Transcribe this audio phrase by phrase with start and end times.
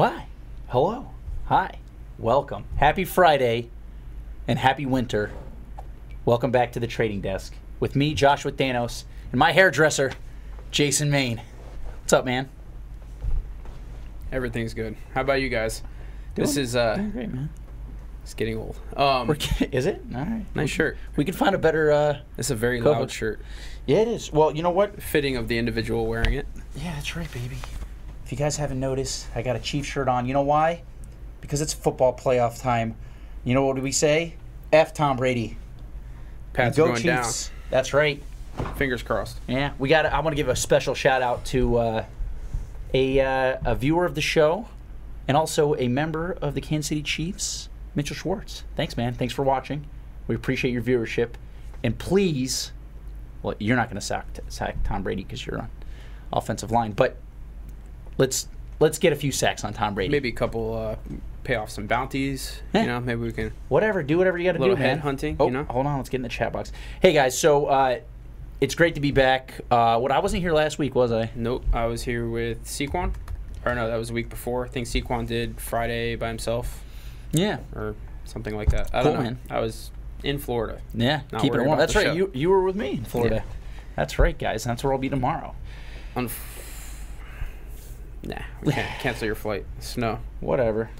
[0.00, 0.28] Why?
[0.68, 1.10] Hello.
[1.44, 1.78] Hi.
[2.18, 2.64] Welcome.
[2.76, 3.68] Happy Friday
[4.48, 5.30] and happy winter.
[6.24, 10.12] Welcome back to the trading desk with me, Joshua Thanos, and my hairdresser,
[10.70, 11.42] Jason Main.
[12.00, 12.48] What's up, man?
[14.32, 14.96] Everything's good.
[15.12, 15.82] How about you guys?
[16.34, 17.50] this is uh, Doing great, man.
[18.22, 18.80] it's getting old.
[18.96, 19.30] Um,
[19.70, 20.00] is it?
[20.14, 20.46] All right.
[20.54, 20.96] nice shirt.
[21.16, 21.92] We can find a better.
[21.92, 23.00] uh It's a very Cover.
[23.00, 23.42] loud shirt,
[23.84, 24.32] Yeah, it is.
[24.32, 25.02] Well, you know what?
[25.02, 26.46] fitting of the individual wearing it.
[26.74, 27.58] Yeah, that's right, baby.
[28.30, 30.24] If you guys haven't noticed, I got a Chiefs shirt on.
[30.24, 30.84] You know why?
[31.40, 32.94] Because it's football playoff time.
[33.42, 34.36] You know what do we say?
[34.72, 35.58] F Tom Brady.
[36.52, 37.50] Pats Go Chiefs.
[37.70, 38.22] That's right.
[38.76, 39.36] Fingers crossed.
[39.48, 40.06] Yeah, we got.
[40.06, 42.04] I want to give a special shout out to uh,
[42.94, 44.68] a uh, a viewer of the show,
[45.26, 48.62] and also a member of the Kansas City Chiefs, Mitchell Schwartz.
[48.76, 49.12] Thanks, man.
[49.12, 49.86] Thanks for watching.
[50.28, 51.30] We appreciate your viewership,
[51.82, 52.70] and please,
[53.42, 55.70] well, you're not going to sack, sack Tom Brady because you're on
[56.32, 57.16] offensive line, but
[58.18, 60.10] let's let's get a few sacks on Tom Brady.
[60.10, 60.96] Maybe a couple uh,
[61.44, 62.60] pay off some bounties.
[62.74, 63.52] You know, maybe we can.
[63.68, 64.86] whatever, do whatever you got to do, Little man.
[64.88, 65.64] head hunting, Oh, you know?
[65.64, 66.72] hold on, let's get in the chat box.
[67.02, 68.00] Hey guys, so uh,
[68.60, 69.54] it's great to be back.
[69.70, 71.30] Uh, what I wasn't here last week, was I?
[71.34, 71.64] Nope.
[71.72, 73.12] I was here with Sequan.
[73.64, 74.64] Or no, that was the week before.
[74.64, 76.82] I think Sequan did Friday by himself
[77.32, 77.58] Yeah.
[77.74, 78.90] or something like that.
[78.94, 79.30] I Cool, don't know.
[79.30, 79.38] man.
[79.50, 79.90] I was
[80.22, 80.80] in Florida.
[80.94, 81.78] Yeah, keep it warm.
[81.78, 82.06] That's right.
[82.06, 82.12] show.
[82.14, 83.36] You you were with me in Florida.
[83.46, 83.52] Yeah.
[83.96, 84.64] That's right, guys.
[84.64, 85.54] That's where I'll be tomorrow.
[86.16, 86.30] Unf-
[88.22, 89.64] nah, we can't cancel your flight.
[89.80, 90.18] Snow.
[90.40, 90.90] Whatever.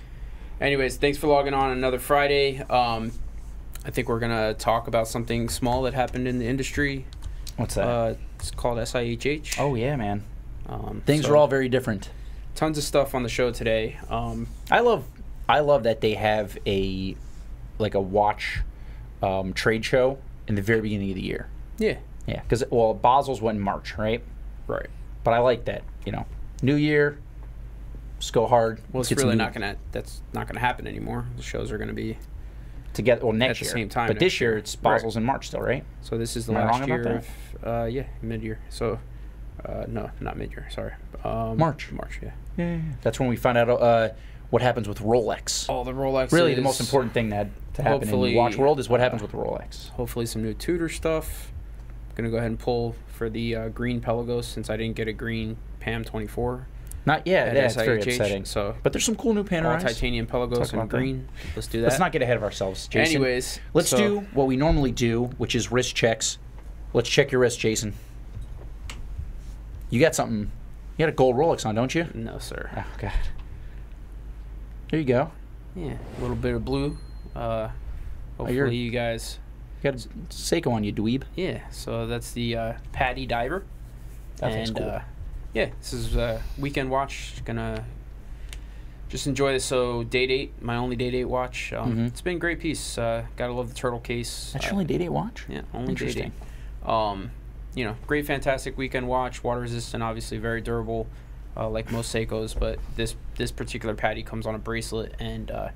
[0.60, 2.60] Anyways, thanks for logging on another Friday.
[2.62, 3.12] Um,
[3.84, 7.06] I think we're gonna talk about something small that happened in the industry.
[7.56, 7.86] What's that?
[7.86, 9.56] Uh, it's called SIHH.
[9.58, 10.22] oh yeah, man.
[10.68, 12.10] um, Things so are all very different.
[12.54, 13.98] tons of stuff on the show today.
[14.10, 15.04] Um, I love
[15.48, 17.16] I love that they have a
[17.78, 18.60] like a watch
[19.22, 21.48] um, trade show in the very beginning of the year.
[21.78, 21.96] yeah,
[22.26, 24.22] Yeah, because well, Basel's went in March, right?
[24.66, 24.88] right.
[25.24, 25.82] But I like that.
[26.04, 26.26] You know,
[26.62, 27.18] New Year.
[28.16, 28.80] Let's go hard.
[28.92, 29.76] Well, it's really not gonna.
[29.92, 31.26] That's not gonna happen anymore.
[31.36, 32.18] The shows are gonna be.
[32.92, 33.24] together.
[33.24, 34.58] Well, next at the same time But this year year.
[34.58, 34.96] it's Right.
[34.96, 35.84] Basel's in March still, right?
[36.02, 37.28] So this is the Am last year of.
[37.64, 38.58] Uh, yeah, mid year.
[38.68, 38.98] So,
[39.64, 40.66] uh, no, not mid year.
[40.70, 40.92] Sorry.
[41.24, 41.90] Um, March.
[41.92, 42.18] March.
[42.22, 42.32] Yeah.
[42.56, 42.80] Yeah.
[43.02, 44.10] That's when we find out uh,
[44.50, 45.68] what happens with Rolex.
[45.68, 46.32] All the Rolex.
[46.32, 49.22] really the most important thing that to happen in the watch world is what happens
[49.22, 49.90] with Rolex.
[49.90, 51.52] hopefully some new Tudor stuff.
[52.10, 55.08] I'm gonna go ahead and pull for the uh, green Pelagos since I didn't get
[55.08, 56.66] a green Pam 24.
[57.06, 57.54] Not yet.
[57.54, 58.44] Yeah, it's very upsetting.
[58.44, 59.80] So But there's some cool new all Panerais.
[59.80, 60.88] titanium Pelagos and that.
[60.88, 61.28] green.
[61.56, 61.88] Let's do that.
[61.88, 63.16] Let's not get ahead of ourselves, Jason.
[63.16, 66.38] Anyways, let's so- do what we normally do, which is wrist checks.
[66.92, 67.94] Let's check your wrist, Jason.
[69.88, 70.50] You got something.
[70.96, 72.06] You got a gold Rolex on, don't you?
[72.14, 72.70] No, sir.
[72.76, 73.12] Oh God.
[74.90, 75.30] There you go.
[75.74, 76.98] Yeah, a little bit of blue.
[77.34, 77.68] Uh,
[78.36, 79.38] hopefully you're- you guys.
[79.82, 81.22] You got a Seiko on you, dweeb.
[81.34, 83.64] Yeah, so that's the uh, PADI Diver.
[84.36, 84.90] That and cool.
[84.90, 85.00] uh,
[85.54, 87.42] yeah, this is a weekend watch.
[87.44, 87.84] Gonna
[89.08, 89.64] just enjoy this.
[89.64, 91.72] So day date, my only day date watch.
[91.72, 92.06] Um, Mhm.
[92.06, 92.96] It's been a great piece.
[92.98, 94.50] Uh, gotta love the turtle case.
[94.52, 95.44] That's Uh, your only day date watch.
[95.48, 96.32] Yeah, only day Interesting.
[96.82, 96.88] date.
[96.88, 97.30] Um,
[97.74, 99.42] you know, great, fantastic weekend watch.
[99.44, 101.06] Water resistant, obviously very durable,
[101.56, 102.58] uh, like most Seikos.
[102.58, 105.68] But this this particular PADI comes on a bracelet, and uh,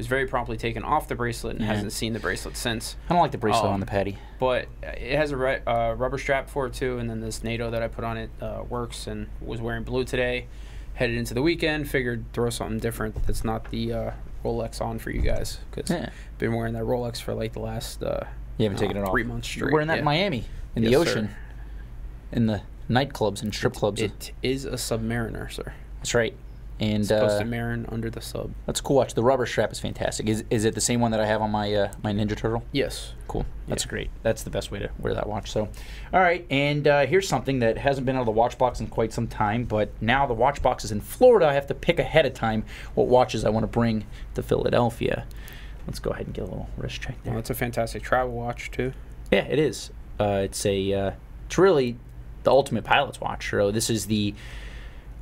[0.00, 1.74] was very promptly taken off the bracelet and Yeah.
[1.74, 2.96] hasn't seen the bracelet since.
[3.08, 4.16] I don't like the bracelet Um, on the PADI.
[4.38, 7.82] But it has a uh, rubber strap for it too, and then this NATO that
[7.82, 9.06] I put on it uh, works.
[9.06, 10.46] And was wearing blue today.
[10.94, 14.10] Headed into the weekend, figured throw something different that's not the uh,
[14.44, 16.08] Rolex on for you guys because Yeah.
[16.38, 18.02] been wearing that Rolex for like the last.
[18.02, 18.24] Uh,
[18.58, 19.10] You haven't uh, taken it off.
[19.10, 19.60] three months straight.
[19.66, 19.98] You're wearing that yeah.
[20.00, 20.44] in Miami,
[20.76, 21.36] in the ocean, sir.
[22.32, 24.00] in the nightclubs and strip clubs.
[24.00, 25.72] It is a Submariner, sir.
[25.98, 26.34] That's right.
[26.80, 28.52] And supposed uh, to marin under the sub.
[28.64, 29.12] that's a cool watch.
[29.12, 30.28] The rubber strap is fantastic.
[30.28, 32.64] Is, is it the same one that I have on my uh, my Ninja Turtle?
[32.72, 33.12] Yes.
[33.28, 33.44] Cool.
[33.68, 33.90] That's Yeah.
[33.90, 34.10] great.
[34.22, 35.50] That's the best way to wear that watch.
[35.52, 35.68] So,
[36.12, 36.46] all right.
[36.50, 39.26] And uh, here's something that hasn't been out of the watch box in quite some
[39.28, 41.46] time, but now the watch box is in Florida.
[41.46, 42.64] I have to pick ahead of time
[42.94, 45.26] what watches I want to bring to Philadelphia.
[45.86, 47.34] Let's go ahead and get a little wrist check there.
[47.34, 48.94] Well, it's a fantastic travel watch too.
[49.30, 49.90] Yeah, it is.
[50.18, 50.92] Uh, it's a.
[50.94, 51.10] Uh,
[51.46, 51.98] it's really
[52.42, 53.50] the ultimate pilot's watch.
[53.50, 54.34] So this is the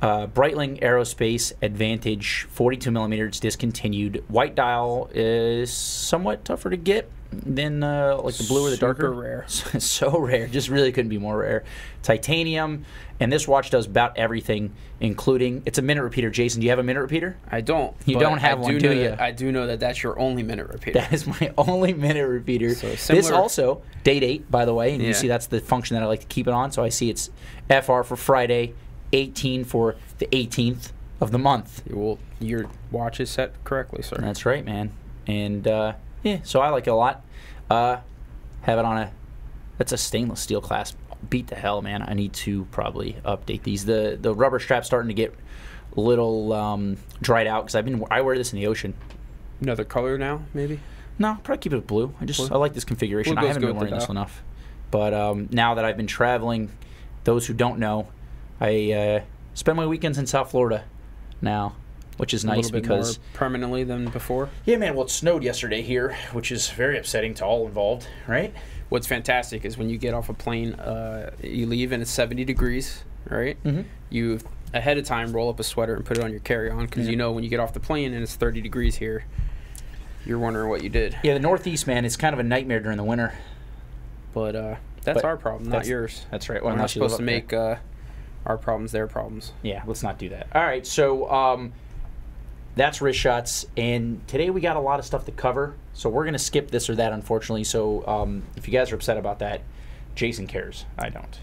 [0.01, 3.25] uh, Breitling Aerospace Advantage 42 millimeter.
[3.25, 4.23] It's discontinued.
[4.27, 8.93] White dial is somewhat tougher to get than uh, like the blue or the Super
[8.93, 9.11] darker.
[9.11, 9.45] rare.
[9.47, 10.47] so rare.
[10.47, 11.63] Just really couldn't be more rare.
[12.01, 12.85] Titanium,
[13.19, 16.29] and this watch does about everything, including it's a minute repeater.
[16.29, 17.37] Jason, do you have a minute repeater?
[17.51, 17.95] I don't.
[18.05, 19.09] You don't have I one, do do you?
[19.09, 20.99] That, I do know that that's your only minute repeater.
[20.99, 22.73] That is my only minute repeater.
[22.73, 26.03] So this also date eight, by the way, and you see that's the function that
[26.03, 26.71] I like to keep it on.
[26.71, 27.29] So I see it's
[27.67, 28.73] FR for Friday,
[29.13, 30.91] 18 for the 18th
[31.21, 31.83] of the month.
[31.89, 34.17] well, your watch is set correctly, sir.
[34.19, 34.91] That's right, man.
[35.27, 37.23] And uh, yeah, so I like it a lot.
[37.69, 37.97] Uh,
[38.61, 39.11] have it on a
[39.77, 40.97] that's a stainless steel clasp.
[41.29, 42.01] Beat the hell, man.
[42.01, 43.85] I need to probably update these.
[43.85, 45.33] The the rubber strap's starting to get
[45.95, 48.93] a little um, dried out because I've been I wear this in the ocean.
[49.61, 50.79] Another color now, maybe.
[51.17, 52.13] No, probably keep it blue.
[52.21, 52.55] I just Blue?
[52.55, 53.37] I like this configuration.
[53.37, 54.41] I haven't been wearing this enough,
[54.89, 56.71] but um, now that I've been traveling,
[57.25, 58.07] those who don't know,
[58.61, 59.21] I uh,
[59.53, 60.83] spend my weekends in South Florida
[61.41, 61.75] now,
[62.17, 64.49] which is a nice little bit because more permanently than before.
[64.65, 64.95] yeah, man.
[64.95, 68.53] Well, it snowed yesterday here, which is very upsetting to all involved, right?
[68.89, 72.43] What's fantastic is when you get off a plane, uh, you leave and it's 70
[72.43, 73.61] degrees, right?
[73.63, 73.81] Mm-hmm.
[74.09, 74.39] You
[74.73, 77.15] ahead of time roll up a sweater and put it on your carry-on because you
[77.15, 79.25] know when you get off the plane and it's 30 degrees here,
[80.25, 81.17] you're wondering what you did.
[81.23, 83.33] Yeah, the Northeast, man, is kind of a nightmare during the winter.
[84.33, 86.25] But uh, that's But our problem, not yours.
[86.31, 86.61] That's right.
[86.61, 87.75] Well, We're not unless you live supposed to make uh,
[88.45, 89.53] our problems their problems.
[89.61, 90.47] Yeah, let's not do that.
[90.53, 91.73] All right, so um,
[92.75, 95.75] that's wrist shots, and today we got a lot of stuff to cover.
[95.93, 97.63] So we're gonna skip this or that, unfortunately.
[97.63, 99.61] So um, if you guys are upset about that,
[100.15, 100.85] Jason cares.
[100.97, 101.39] I don't.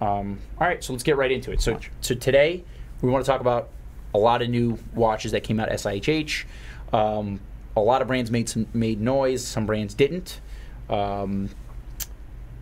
[0.00, 1.60] Um, all right, so let's get right into it.
[1.60, 2.64] So, so today
[3.02, 3.68] we want to talk about
[4.14, 6.44] a lot of new watches that came out SIHH.
[6.92, 7.40] Um,
[7.76, 9.46] a lot of brands made some made noise.
[9.46, 10.40] Some brands didn't.
[10.88, 11.50] Um,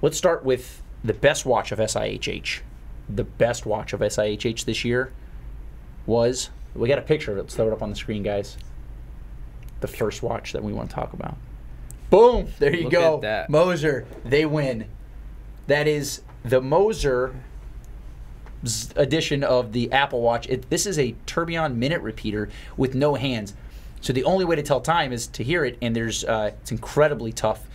[0.03, 2.61] let's start with the best watch of SIHH.
[3.09, 5.13] The best watch of SIHH this year
[6.07, 6.51] was.
[6.75, 7.43] We got a picture of it.
[7.43, 8.57] Let's throw it up on the screen, guys.
[9.81, 11.37] The first watch that we want to talk about.
[12.11, 12.49] Boom!
[12.59, 13.47] There you Look go.
[13.49, 14.07] Moser.
[14.25, 14.87] They win.
[15.67, 17.35] That is the Moser
[18.97, 20.49] edition of the Apple Watch.
[20.49, 23.55] It, this is a Tourbillon minute repeater with no hands.
[24.01, 26.71] So the only way to tell time is to hear it, and there's uh, it's
[26.71, 27.67] incredibly tough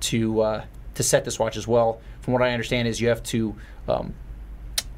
[0.00, 0.64] to uh,
[0.94, 2.00] to set this watch as well.
[2.20, 3.54] From what I understand, is you have to
[3.88, 4.14] um,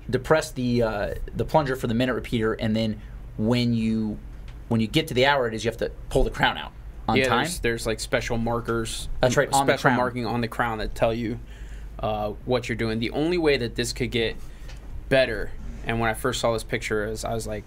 [0.08, 3.00] depress the uh, the plunger for the minute repeater, and then
[3.36, 4.18] when you
[4.68, 6.72] when you get to the hour, it is you have to pull the crown out
[7.08, 7.44] on yeah, time.
[7.44, 9.08] There's, there's like special markers.
[9.20, 11.38] That's right, on Special marking on the crown that tell you
[11.98, 12.98] uh, what you're doing.
[12.98, 14.36] The only way that this could get
[15.08, 15.52] better,
[15.86, 17.64] and when I first saw this picture, is I was like,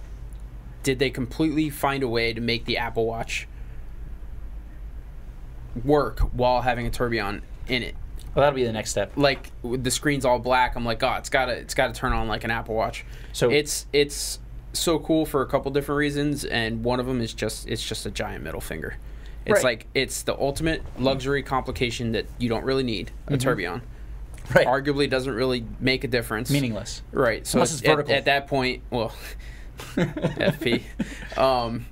[0.83, 3.47] did they completely find a way to make the Apple Watch
[5.83, 7.95] work while having a tourbillon in it?
[8.37, 9.13] Well, that'll be the next step.
[9.15, 10.75] Like the screen's all black.
[10.75, 13.03] I'm like, oh, it's gotta it's gotta turn on like an Apple Watch.
[13.33, 14.37] So- it's it's
[14.73, 18.05] so cool for a couple different reasons, and one of them is just it's just
[18.05, 18.95] a giant middle finger.
[19.47, 19.63] It's Right.
[19.63, 23.81] like it's the ultimate luxury complication that you don't really need a tourbillon.
[24.53, 24.67] Right.
[24.67, 26.51] Arguably doesn't really make a difference.
[26.51, 27.01] Meaningless.
[27.11, 27.47] Right.
[27.47, 28.11] So it's it's vertical.
[28.11, 29.13] At, at that point, well,
[29.95, 30.83] FP.
[31.39, 31.85] Um,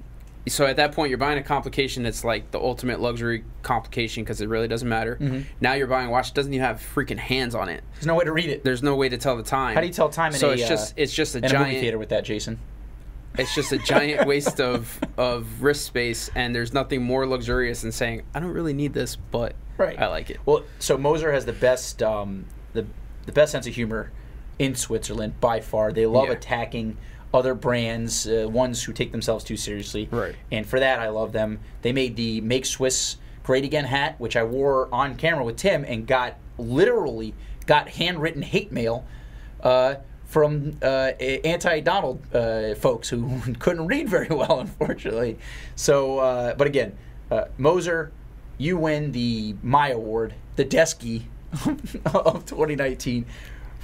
[0.47, 4.41] so at that point, you're buying a complication that's like the ultimate luxury complication because
[4.41, 5.17] it really doesn't matter.
[5.19, 5.41] Mm-hmm.
[5.59, 7.83] Now you're buying a watch that doesn't even have freaking hands on it.
[7.95, 8.63] There's no way to read it.
[8.63, 9.73] There's no way to tell the time.
[9.75, 11.49] How do you tell time in so it's uh, just it's just a in a
[11.49, 12.59] giant theater with that, Jason?
[13.37, 17.91] it's just a giant waste of of wrist space, and there's nothing more luxurious than
[17.91, 19.99] saying I don't really need this, but Right.
[19.99, 20.39] I like it.
[20.45, 22.85] Well, so Moser has the best um, the
[23.25, 24.11] the best sense of humor
[24.59, 25.91] in Switzerland by far.
[25.91, 26.33] They love Yeah.
[26.33, 26.97] attacking
[27.35, 30.07] other brands, uh, ones who take themselves too seriously.
[30.09, 30.35] Right.
[30.51, 31.59] And for that, I love them.
[31.81, 35.83] They made the "Make Swiss Great Again" hat, which I wore on camera with Tim,
[35.83, 37.33] and got literally
[37.65, 39.05] got handwritten hate mail.
[39.61, 39.95] Uh,
[40.25, 41.11] from uh,
[41.45, 45.37] anti-Donald uh, folks who couldn't read very well, unfortunately.
[45.75, 46.97] So, uh, but again,
[47.31, 48.11] uh, Moser,
[48.57, 51.23] you win the My Award, the Desky
[52.13, 53.25] of 2019,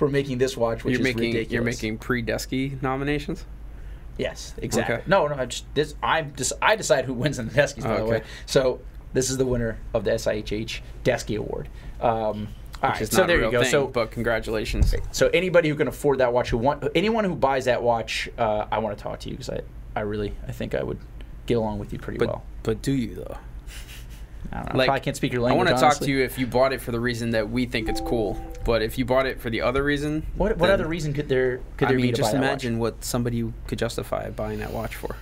[0.01, 1.51] for making this watch, which you're is making ridiculous.
[1.53, 3.45] you're making pre-Desky nominations.
[4.17, 4.95] yes, exactly.
[4.95, 5.03] Okay.
[5.05, 7.97] No, no, I just this I just I decide who wins in the Deskies, by
[7.97, 8.11] the Okay.
[8.13, 8.23] way.
[8.47, 8.79] So
[9.13, 11.69] this is the winner of the SIHH Desky Award.
[11.99, 12.47] Um,
[12.81, 13.61] all Which right, so there you go.
[13.61, 14.95] thing, so but congratulations.
[15.11, 18.65] so anybody who can afford that watch, who want anyone who buys that watch, uh,
[18.71, 19.59] I want to talk to you because I,
[19.95, 20.97] I really I think I would
[21.45, 22.43] get along with you pretty But well.
[22.63, 23.37] but do you though?
[24.51, 24.77] I don't know.
[24.79, 25.67] like, I can't speak your language.
[25.67, 27.67] I want to talk to you if you bought it for the reason that we
[27.67, 30.87] think it's cool, but if you bought it for the other reason, What what other
[30.87, 33.79] reason could there could I there mean, be to just buy imagine what somebody could
[33.79, 35.15] justify buying that watch for.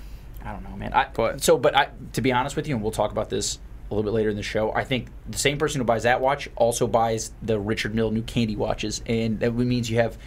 [0.43, 0.93] I don't know, man.
[0.93, 3.60] I, But- so, but I, to be honest with you, and we'll talk about this
[3.89, 4.72] a little bit later in the show.
[4.74, 8.22] I think the same person who buys that watch also buys the Richard Mille new
[8.22, 10.17] candy watches, and that means you have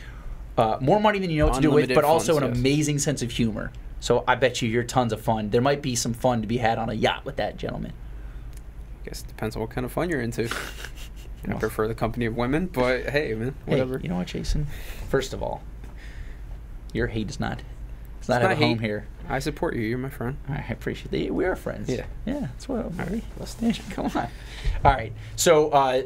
[0.59, 2.57] uh, more money than you know what to do with, but also an yes.
[2.59, 3.73] amazing sense of humor.
[4.01, 5.51] So I bet you you're tons of fun.
[5.51, 7.93] There might be some fun to be had on a yacht with that gentleman.
[9.03, 10.53] I guess it depends on what kind of fun you're into.
[11.49, 13.99] I prefer the company of women, but hey, man, Hey, whatever.
[14.03, 14.67] you know what, Jason?
[15.09, 15.63] First of all,
[16.93, 17.63] your hate is not.
[18.21, 19.07] It's not It's not a home here.
[19.29, 19.83] I support you.
[19.83, 20.37] You're my friend.
[20.49, 21.35] All right, I appreciate that.
[21.35, 21.89] We are friends.
[21.91, 22.05] Yeah.
[22.27, 22.97] Yeah, that's what.
[22.97, 23.23] Buddy.
[23.39, 23.55] Let's
[23.91, 24.17] come on.
[24.17, 25.13] All right.
[25.37, 26.03] So, uh,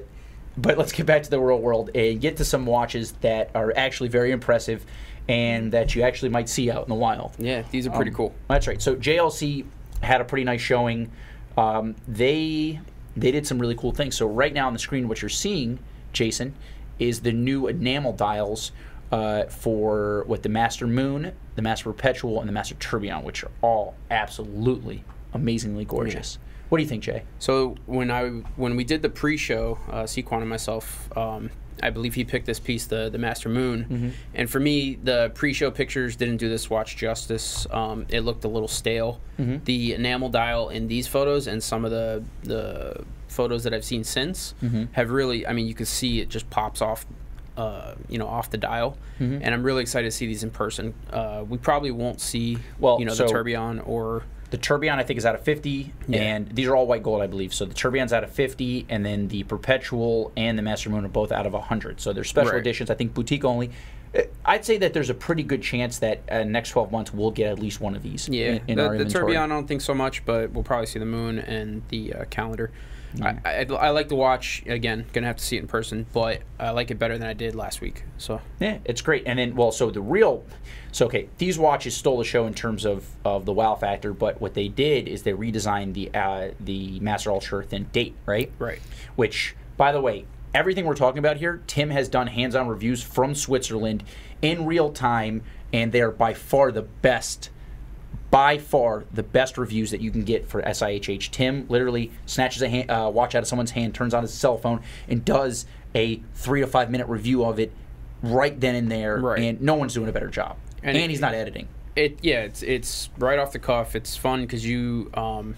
[0.57, 3.73] but let's get back to the real world and get to some watches that are
[3.77, 4.87] actually very impressive,
[5.29, 7.33] and that you actually might see out in the wild.
[7.39, 8.35] Yeah, these are pretty Um, cool.
[8.49, 8.81] That's right.
[8.81, 9.67] So JLC
[10.03, 11.11] had a pretty nice showing.
[11.59, 12.81] Um, they
[13.17, 14.17] they did some really cool things.
[14.17, 15.79] So right now on the screen, what you're seeing,
[16.13, 16.55] Jason,
[16.99, 18.73] is the new enamel dials.
[19.13, 23.53] Uh, for what the Master Moon, the Master Perpetual, and the Master Tourbillon, which are
[23.63, 26.39] all absolutely amazingly gorgeous.
[26.69, 27.23] What do you think, Jay?
[27.39, 31.51] So when I when we did the pre-show, uh, Sequan and myself, um,
[31.83, 34.09] I believe he picked this piece, the the Master Moon, Mm-hmm.
[34.35, 37.67] and for me, the pre-show pictures didn't do this watch justice.
[37.71, 39.21] Um, it looked a little stale.
[39.39, 39.65] Mm-hmm.
[39.65, 44.05] The enamel dial in these photos and some of the the photos that I've seen
[44.05, 44.85] since Mm-hmm.
[44.93, 45.47] have really.
[45.47, 47.05] I mean, you can see it just pops off.
[47.59, 49.39] Uh, you know, off the dial, Mm-hmm.
[49.43, 50.93] and I'm really excited to see these in person.
[51.11, 55.03] Uh, we probably won't see, Well, you know, so- the Tourbillon or The Tourbillon, I
[55.03, 56.21] think, is out of 50, Yeah.
[56.21, 57.53] and these are all white gold, I believe.
[57.53, 61.09] So the Tourbillon's out of 50, and then the Perpetual and the Master Moon are
[61.09, 62.01] both out of 100.
[62.01, 62.61] So they're special Right.
[62.61, 63.71] editions, I think boutique only.
[64.17, 67.33] Uh, I'd say that there's a pretty good chance that uh, next 12 months we'll
[67.33, 69.81] get at least one of these Yeah, in, in the, the tourbillon I don't think
[69.81, 72.71] so much, but we'll probably see the moon and the uh, calendar.
[73.23, 75.07] I, I, I like the watch again.
[75.13, 77.55] Gonna have to see it in person, but I like it better than I did
[77.55, 78.05] last week.
[78.19, 79.23] So Yeah, it's great.
[79.27, 80.45] And then, well, so the real,
[80.97, 84.41] so okay, these watches stole the show in terms of, of the wow factor, but
[84.41, 88.51] what they did is they redesigned the uh, the Master Ultra Thin date, right?
[88.59, 88.81] right,
[89.15, 90.25] Which, by the way,
[90.55, 94.05] everything we're talking about here, Tim has done hands-on reviews from Switzerland
[94.41, 97.51] in real time, and they are by far the best.
[98.31, 101.31] By far, the best reviews that you can get for SIHH.
[101.31, 104.57] Tim literally snatches a hand, uh, watch out of someone's hand, turns on his cell
[104.57, 107.71] phone, and does a three to five minute review of it
[108.23, 109.19] right then and there.
[109.19, 109.43] Right.
[109.43, 110.57] And no one's doing a better job.
[110.87, 111.69] And And, he's not editing.
[111.97, 113.97] it yeah, it's it's right off the cuff.
[113.97, 115.57] It's fun because you um,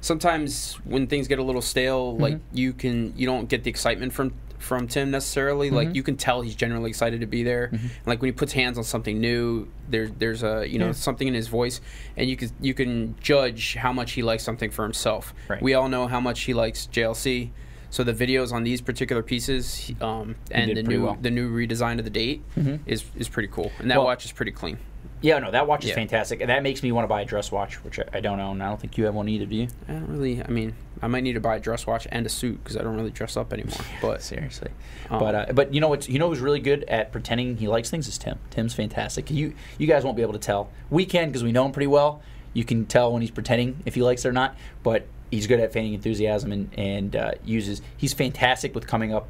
[0.00, 2.22] sometimes when things get a little stale, mm-hmm.
[2.22, 5.70] like you can you don't get the excitement from from Tim necessarily.
[5.70, 5.96] Like mm-hmm.
[5.96, 7.68] you can tell he's genuinely excited to be there.
[7.68, 7.76] Mm-hmm.
[7.76, 10.92] And like when he puts hands on something new, there's there's a you know Yeah.
[10.92, 11.80] something in his voice,
[12.16, 15.34] and you can you can judge how much he likes something for himself.
[15.48, 15.62] Right.
[15.62, 17.50] We all know how much he likes JLC.
[17.90, 21.18] So the videos on these particular pieces, um, and the new well.
[21.20, 22.42] the new redesign of the date
[22.86, 24.78] is is pretty cool, and that Well- watch is pretty clean.
[25.22, 25.94] Yeah, no, that watch is Yeah.
[25.94, 26.42] fantastic.
[26.42, 28.60] And that makes me want to buy a dress watch, which I, I don't own.
[28.60, 29.68] I don't think you have one either, do you?
[29.88, 30.42] I don't really.
[30.42, 32.82] I mean, I might need to buy a dress watch and a suit because I
[32.82, 33.78] don't really dress up anymore.
[34.02, 34.70] But Seriously,
[35.08, 37.66] Um, but uh, but you know what's you know who's really good at pretending he
[37.66, 38.38] likes things is Tim.
[38.50, 39.30] Tim's fantastic.
[39.30, 40.68] You you guys won't be able to tell.
[40.90, 42.20] We can because we know him pretty well.
[42.52, 44.54] You can tell when he's pretending if he likes it or not.
[44.82, 47.82] But he's good at feigning enthusiasm and and uh, uses.
[47.96, 49.28] He's fantastic with coming up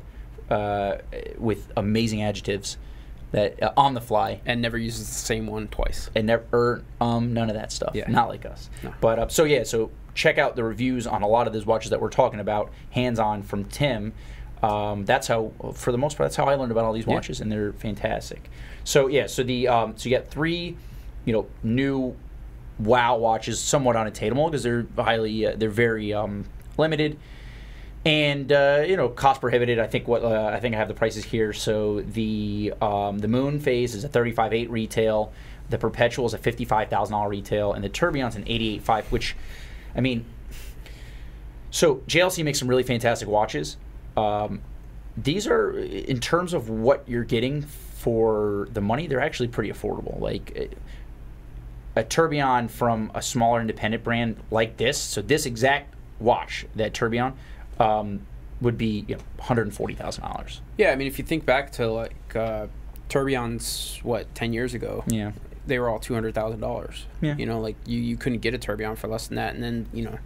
[0.50, 0.96] uh,
[1.38, 2.76] with amazing adjectives
[3.32, 6.08] that uh, on the fly and never uses the same one twice.
[6.14, 7.90] and never er, um none of that stuff.
[7.94, 8.08] Yeah.
[8.08, 8.70] Not like us.
[8.82, 8.94] No.
[9.00, 11.90] But uh, so yeah, so check out the reviews on a lot of those watches
[11.90, 14.12] that we're talking about, hands on from Tim.
[14.62, 17.14] Um, that's how, for the most part, that's how I learned about all these Yeah.
[17.14, 18.48] watches, and they're fantastic.
[18.84, 20.76] So yeah, so the um, so you got three,
[21.26, 22.16] you know, new
[22.78, 26.44] Wow watches, somewhat unattainable because they're highly, uh, they're very um,
[26.76, 27.18] limited
[28.06, 29.80] and uh, you know cost prohibited.
[29.80, 31.52] I think what uh, I think I have the prices here.
[31.52, 35.32] So the um, the Moon Phase is a thirty five eight retail.
[35.70, 38.82] The Perpetual is a fifty five thousand dollar retail, and the Tourbillon's an eighty eight
[38.82, 39.10] five.
[39.10, 39.34] Which,
[39.96, 40.24] I mean,
[41.72, 43.76] so JLC makes some really fantastic watches.
[44.16, 44.62] Um,
[45.16, 50.20] these are in terms of what you're getting for the money, they're actually pretty affordable.
[50.20, 50.78] Like.
[51.96, 57.32] A tourbillon from a smaller independent brand like this, so this exact watch, that tourbillon,
[57.80, 58.20] um,
[58.60, 60.60] would be you know, one hundred forty thousand dollars.
[60.76, 62.66] Yeah, I mean, if you think back to like uh,
[63.08, 65.32] tourbillons, what ten years ago, Yeah,
[65.66, 67.06] they were all two hundred thousand dollars.
[67.22, 67.34] Yeah.
[67.36, 69.86] You know, like you you couldn't get a tourbillon for less than that, and then
[69.94, 70.18] you know,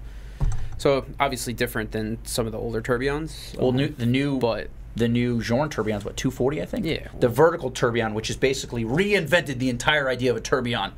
[0.77, 3.55] so obviously different than some of the older tourbillons.
[3.57, 6.85] well, Um, new, the new but the new Journe tourbillon's what two forty, I think.
[6.85, 7.07] Yeah.
[7.21, 10.93] the vertical tourbillon, which is basically reinvented the entire idea of a tourbillon,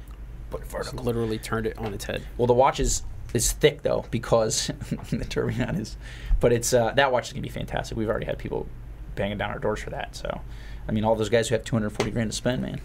[0.52, 1.02] but vertical.
[1.04, 2.22] literally turned it on its head.
[2.36, 3.02] Well, the watch is
[3.34, 4.66] is thick though because
[5.10, 5.96] the tourbillon is,
[6.40, 7.96] but it's uh, that watch is gonna be fantastic.
[7.96, 8.66] We've already had people
[9.14, 10.14] banging down our doors for that.
[10.14, 10.40] So,
[10.88, 12.80] I mean, all those guys who have two hundred forty grand to spend, man,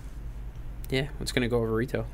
[0.89, 2.05] Yeah, it's gonna go over retail.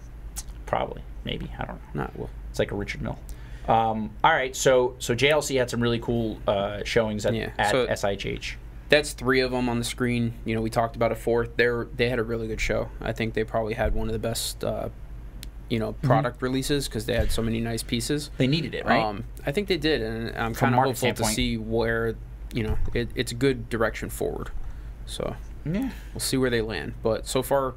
[0.66, 2.02] probably, maybe, I don't know.
[2.02, 2.30] Not well.
[2.50, 3.20] It's like a Richard Mille.
[3.68, 7.72] Um, all right, so so JLC had some really cool uh, showings at, Yeah, at
[7.72, 8.56] so- SIHH.
[8.90, 10.34] That's three of them on the screen.
[10.46, 11.56] You know, we talked about a fourth.
[11.56, 12.90] They're they had a really good show.
[13.02, 14.90] I think they probably had one of the best, uh,
[15.70, 16.08] you know, Mm-hmm.
[16.08, 18.30] product releases because they had so many nice pieces.
[18.38, 19.04] They needed it, right?
[19.04, 22.16] Um, I think they did, and I'm kind of hopeful to see where,
[22.54, 24.50] you know, it, it's a good direction forward.
[25.06, 26.94] So yeah, we'll see where they land.
[27.02, 27.74] But so far,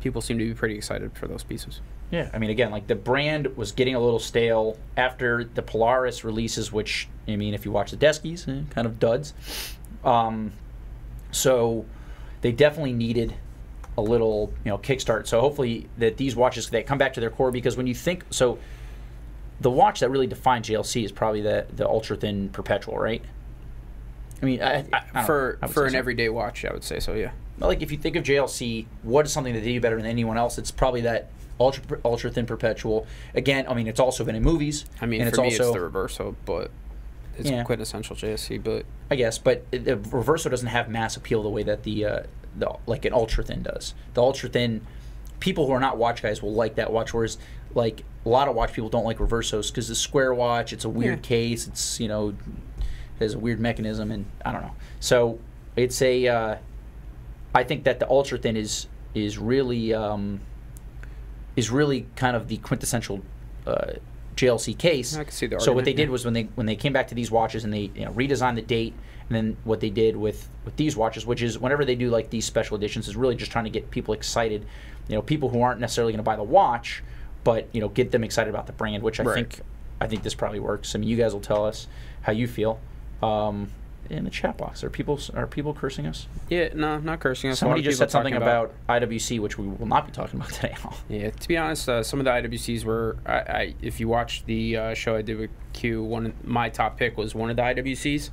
[0.00, 1.80] people seem to be pretty excited for those pieces.
[2.10, 2.30] yeah.
[2.32, 6.70] I mean, again, like the brand was getting a little stale after the Polaris releases,
[6.72, 9.34] which I mean, if you watch the Deskies, eh, kind of duds.
[10.04, 10.52] Um,
[11.32, 11.84] so
[12.40, 13.34] they definitely needed
[13.98, 15.26] a little, you know, kickstart.
[15.26, 18.24] So hopefully that these watches they come back to their core because when you think
[18.30, 18.58] so,
[19.60, 23.22] the watch that really defines JLC is probably the the ultra thin perpetual, right?
[24.42, 25.98] I mean, I, I, for for an so.
[25.98, 27.12] everyday watch, I would say so.
[27.14, 27.32] Yeah.
[27.58, 30.38] like if you think of JLC, what is something that they do better than anyone
[30.38, 30.56] else?
[30.56, 33.06] It's probably that ultra ultra thin perpetual.
[33.34, 34.86] Again, I mean, it's also been in movies.
[35.00, 36.70] I mean, and it's me, also it's the Reverso, but
[37.36, 37.64] it's Yeah.
[37.64, 38.56] quintessential JSC.
[38.62, 42.04] But I guess, but it- the Reverso doesn't have mass appeal the way that the
[42.06, 42.22] uh,
[42.56, 43.94] the like an ultra thin does.
[44.14, 44.86] The ultra thin,
[45.40, 47.38] people who are not watch guys will like that watch, whereas
[47.74, 50.88] like a lot of watch people don't like Reversos because the square watch, it's a
[50.88, 51.28] weird Yeah.
[51.28, 52.34] case, it's you know
[53.18, 54.74] has a weird mechanism, and I don't know.
[54.98, 55.38] So
[55.76, 56.56] it's a, uh,
[57.54, 60.40] I think that the ultra thin is is really um,
[61.56, 63.20] is really kind of the quintessential
[63.66, 63.92] uh,
[64.36, 65.16] JLC case.
[65.16, 66.12] I can see the So what they did yeah.
[66.12, 68.54] was when they when they came back to these watches and they you know, redesigned
[68.56, 68.94] the date,
[69.30, 72.30] and then what they did with with these watches, which is whenever they do like
[72.30, 74.66] these special editions, is really just trying to get people excited.
[75.08, 77.02] You know, people who aren't necessarily going to buy the watch,
[77.44, 79.34] but you know, get them excited about the brand, which I Right.
[79.36, 79.60] think
[80.00, 80.94] I think this probably works.
[80.94, 81.86] I mean, you guys will tell us
[82.22, 82.80] how you feel.
[83.22, 83.70] Um,
[84.08, 86.26] in the chat box, are people are people cursing us?
[86.48, 87.50] yeah, no, not cursing.
[87.50, 87.60] us.
[87.60, 90.74] Somebody just said something talking about, IWC, which we will not be talking about today.
[91.08, 93.18] Yeah, to be honest, uh, some of the IWCs were.
[93.24, 96.68] I, I if you watch the uh, show I did with Q, one of- my
[96.70, 98.30] top pick was one of the IWCs,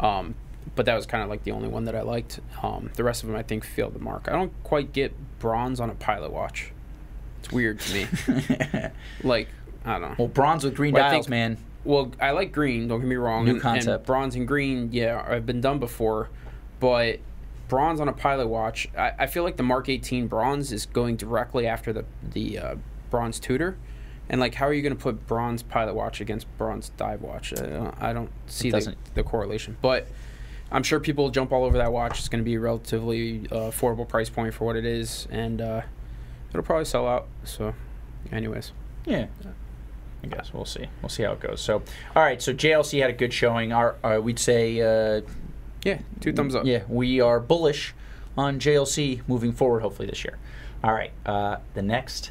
[0.00, 0.34] um,
[0.74, 2.40] but that was kind of like the only one that I liked.
[2.62, 4.28] Um, the rest of them, I think, failed the mark.
[4.28, 6.72] I don't quite get bronze on a pilot watch.
[7.40, 8.06] It's weird to me.
[9.22, 9.48] like
[9.84, 10.14] I don't know.
[10.18, 11.58] well, bronze with green Well, dials, think- man.
[11.82, 12.88] Well, I like green.
[12.88, 13.46] Don't get me wrong.
[13.46, 13.88] New and, concept.
[13.88, 16.28] And bronze and green, yeah, I've been done before,
[16.78, 17.20] but
[17.68, 18.86] bronze on a pilot watch.
[18.98, 22.74] I, I feel like the Mark 18 bronze is going directly after the the uh,
[23.08, 23.78] bronze Tudor,
[24.30, 27.52] and like, how are you going to put bronze pilot watch against bronze dive watch?
[27.52, 30.06] I don't, I don't see the, the correlation, but.
[30.72, 32.20] I'm sure people will jump all over that watch.
[32.20, 35.60] It's going to be a relatively uh, affordable price point for what it is, and
[35.60, 35.80] uh,
[36.50, 37.26] it'll probably sell out.
[37.42, 37.74] So,
[38.30, 38.70] anyways,
[39.04, 39.26] Yeah.
[40.22, 40.86] I guess we'll see.
[41.02, 41.60] We'll see how it goes.
[41.60, 41.82] So,
[42.14, 42.40] all right.
[42.40, 43.72] So JLC had a good showing.
[43.72, 45.22] Our, uh, we'd say, uh,
[45.84, 46.64] yeah, two thumbs up.
[46.64, 47.92] yeah, we are bullish
[48.38, 49.80] on JLC moving forward.
[49.80, 50.38] Hopefully this year.
[50.84, 51.10] All right.
[51.26, 52.30] Uh, the next.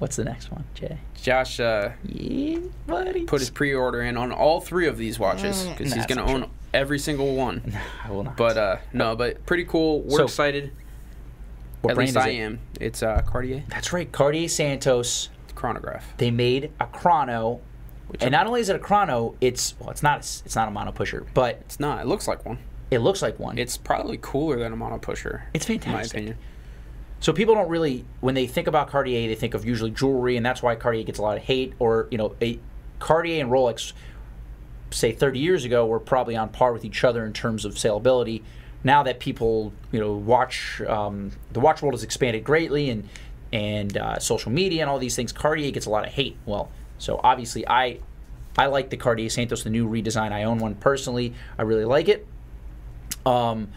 [0.00, 0.98] What's the next one, Jay?
[1.22, 3.24] Josh uh, Yeah, buddy.
[3.26, 6.24] put his pre-order in on all three of these watches because Nah, he's going to
[6.32, 6.50] own true.
[6.74, 7.76] every single one.
[8.04, 8.36] I will not.
[8.36, 10.00] But uh, no, but pretty cool.
[10.00, 10.72] We're So, excited.
[11.82, 12.38] what At brand least is I it?
[12.38, 12.58] am.
[12.80, 14.10] It's uh, Cartier That's right.
[14.10, 15.28] Cartier Santos.
[15.54, 16.16] chronograph.
[16.16, 17.60] They made a chrono,
[18.08, 20.42] Which and I'm- not only is it a chrono, it's well, it's not a, s-
[20.46, 22.00] it's not a mono pusher, but It's not.
[22.00, 22.56] It looks like one.
[22.90, 23.58] it looks like one.
[23.58, 25.44] It's probably cooler than a mono pusher.
[25.52, 26.12] It's in my fantastic.
[26.16, 26.38] opinion.
[27.20, 30.44] So people don't really, when they think about Cartier, they think of usually jewelry, and
[30.44, 31.74] that's why Cartier gets a lot of hate.
[31.78, 32.58] Or you know, a
[32.98, 33.92] Cartier and Rolex,
[34.90, 38.42] say 30 years ago, were probably on par with each other in terms of saleability.
[38.82, 43.08] Now that people, you know, watch um, the watch world has expanded greatly, and
[43.52, 46.36] and uh, social media and all these things, Cartier gets a lot of hate.
[46.46, 47.98] Well, so obviously I
[48.56, 50.32] I like the Cartier Santos, the new redesign.
[50.32, 51.34] I own one personally.
[51.58, 52.26] I really like it.
[53.26, 53.68] Um,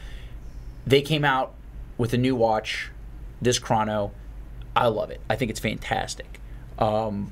[0.85, 1.53] they came out
[1.97, 2.89] with a new watch,
[3.43, 4.11] this chrono.
[4.75, 5.21] I love it.
[5.29, 6.39] I think it's fantastic.
[6.79, 7.31] Um,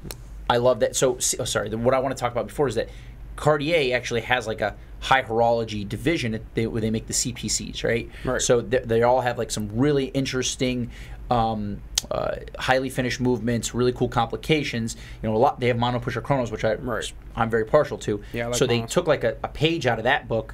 [0.49, 0.95] I love that.
[0.95, 1.69] So, oh, sorry.
[1.69, 2.89] The, what I want to talk about before is that
[3.35, 8.09] Cartier actually has like a high horology division they, where they make the CPCs, right?
[8.23, 8.41] Right.
[8.41, 10.91] So they, they all have like some really interesting,
[11.31, 14.95] um, uh, highly finished movements, really cool complications.
[15.23, 15.59] You know, a lot.
[15.59, 17.11] They have mono pusher chronos, which I Right.
[17.35, 18.21] I'm very partial to.
[18.33, 20.53] Yeah, like so they took like a, a page out of that book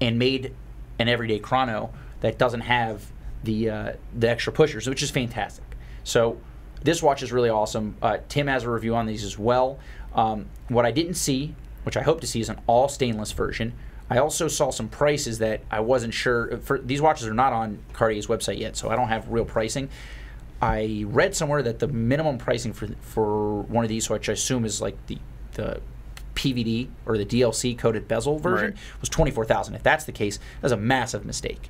[0.00, 0.54] and made
[0.98, 3.10] an everyday chrono that doesn't have
[3.44, 5.64] the uh, the extra pushers, which is fantastic.
[6.04, 6.38] So
[6.82, 7.96] this watch is really awesome.
[8.02, 9.78] Uh, Tim has a review on these as well.
[10.14, 13.72] Um, what I didn't see, which I hope to see, is an all stainless version.
[14.10, 16.58] I also saw some prices that I wasn't sure.
[16.58, 19.88] For these watches are not on Cartier's website yet, so I don't have real pricing.
[20.60, 24.64] I read somewhere that the minimum pricing for for one of these, which I assume
[24.64, 25.18] is like the
[25.54, 25.80] the
[26.34, 28.76] PVD or the DLC coated bezel version, Right.
[29.00, 29.74] was twenty four thousand.
[29.74, 31.68] If that's the case, that's a massive mistake.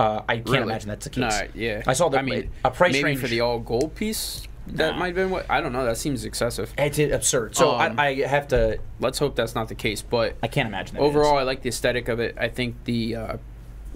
[0.00, 0.62] Uh, I can't Really?
[0.62, 1.50] imagine that's the No, case.
[1.54, 1.82] yeah.
[1.86, 4.42] I saw the I mean, a price maybe range for the all gold piece.
[4.68, 5.84] That might have been what I don't know.
[5.84, 6.72] That seems excessive.
[6.78, 7.56] It's absurd.
[7.56, 8.78] So Um, I, I have to.
[9.00, 10.00] Let's hope that's not the case.
[10.00, 11.02] But I can't imagine that.
[11.02, 12.36] overall, I like the aesthetic of it.
[12.38, 13.36] I think the, uh,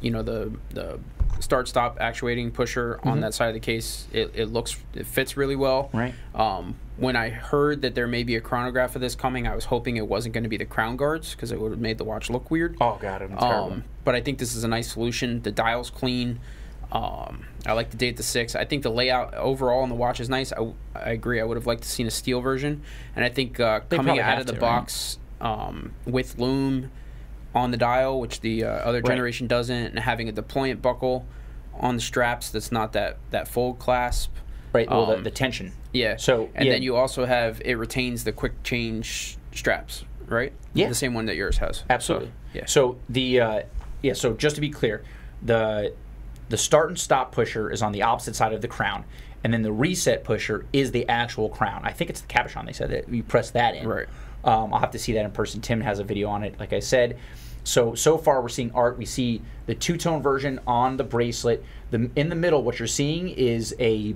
[0.01, 0.99] you know, the the
[1.45, 3.09] start stop actuating pusher Mm-hmm.
[3.09, 5.91] on that side of the case, it, it looks it fits really well.
[5.93, 6.15] Right.
[6.35, 9.65] Um, when I heard that there may be a chronograph of this coming, I was
[9.67, 12.05] hoping it wasn't going to be the crown guards because it would have made the
[12.05, 12.77] watch look weird.
[12.81, 13.73] Oh god, it's terrible.
[13.73, 15.43] Um, but I think this is a nice solution.
[15.43, 16.41] The dial's clean.
[16.93, 18.55] Um, I like the date the six.
[18.55, 20.53] I think the layout overall on the watch is nice.
[20.53, 21.41] I, I agree.
[21.41, 22.83] I would have liked to seen a steel version,
[23.17, 24.61] and I think uh, coming out of the to, right?
[24.61, 26.91] box um, with loom
[27.55, 29.07] on the dial, which the uh, other Right.
[29.07, 31.25] generation doesn't, and having a deployment buckle
[31.79, 34.31] on the straps that's not that that fold clasp.
[34.73, 34.89] right.
[34.91, 35.73] Well, the, um, the tension.
[35.93, 36.17] Yeah.
[36.17, 36.73] So, and yeah.
[36.73, 40.53] then you also have it retains the quick change straps, right?
[40.73, 40.89] Yeah.
[40.89, 41.85] The same one that yours has.
[41.89, 42.29] Absolutely.
[42.29, 42.65] So, yeah.
[42.67, 43.63] So the uh,
[44.03, 44.13] yeah.
[44.15, 45.05] So just to be clear,
[45.43, 45.95] the
[46.49, 49.05] the start and stop pusher is on the opposite side of the crown,
[49.45, 51.83] and then the reset pusher is the actual crown.
[51.85, 52.67] I think it's the cabochon.
[52.67, 53.89] They said that you press that in.
[53.89, 54.07] Right.
[54.45, 55.61] Um, I'll have to see that in person.
[55.63, 57.17] Tim has a video on it, like I said.
[57.65, 58.97] So so far we're seeing art.
[58.97, 61.65] We see the two tone version on the bracelet.
[61.91, 64.15] The in the middle, what you're seeing is a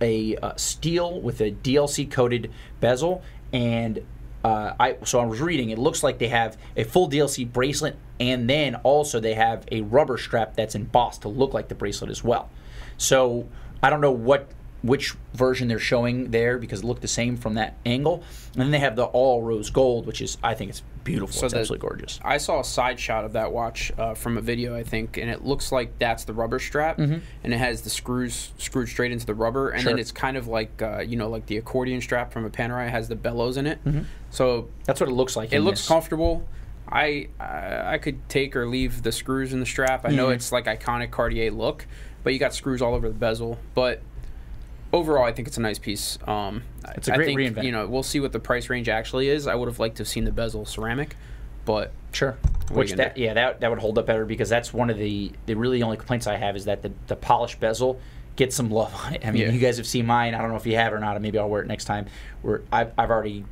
[0.00, 4.04] a uh, steel with a DLC coated bezel, and
[4.44, 5.70] uh, I so I was reading.
[5.70, 9.80] It looks like they have a full DLC bracelet, and then also they have a
[9.82, 12.50] rubber strap that's embossed to look like the bracelet as well.
[12.96, 13.48] So
[13.82, 14.48] I don't know what
[14.84, 18.22] which version they're showing there because it looked the same from that angle.
[18.52, 21.32] And then they have the all rose gold, which is I think it's beautiful.
[21.34, 22.20] So it's the- absolutely gorgeous.
[22.22, 25.30] I saw a side shot of that watch uh, from a video, I think, and
[25.30, 29.24] it looks like that's the rubber strap, and it has the screws screwed straight into
[29.24, 30.00] the rubber, and then Mm-hmm.
[30.00, 33.08] It's kind of like uh, you know, like the accordion strap from a Panerai has
[33.08, 33.82] the bellows in it.
[33.86, 34.02] Mm-hmm.
[34.30, 35.52] So That's what it looks like.
[35.52, 35.88] it looks this.
[35.88, 36.46] comfortable.
[36.86, 40.04] I I could take or leave the screws in the strap.
[40.04, 40.34] I know Mhm.
[40.34, 41.86] it's like iconic Cartier look,
[42.22, 43.58] but you got screws all over the bezel.
[43.74, 44.02] But
[44.94, 46.18] overall, I think it's a nice piece.
[46.26, 46.62] Um,
[46.96, 47.64] It's a I great think, reinvent.
[47.64, 49.46] You know, we'll see what the price range actually is.
[49.46, 51.16] I would have liked to have seen the bezel ceramic,
[51.64, 52.36] but Sure.
[52.70, 55.54] Which that yeah that that would hold up better because that's one of the the
[55.54, 58.00] really only complaints I have is that the the polished bezel
[58.36, 59.26] gets some love on it.
[59.26, 59.50] I mean, Yeah.
[59.50, 60.34] you guys have seen mine.
[60.34, 61.20] I don't know if you have or not.
[61.20, 62.06] Maybe I'll wear it next time.
[62.42, 63.44] Where I've I've already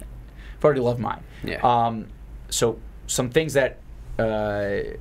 [0.00, 1.22] I've already loved mine.
[1.44, 1.60] Yeah.
[1.62, 2.06] Um.
[2.48, 2.78] So
[3.08, 3.78] some things that
[4.18, 4.96] uh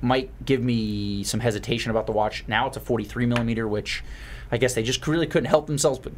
[0.00, 2.44] might give me some hesitation about the watch.
[2.46, 4.04] Now it's a 43 millimeter, which
[4.50, 5.98] I guess they just really couldn't help themselves.
[5.98, 6.12] But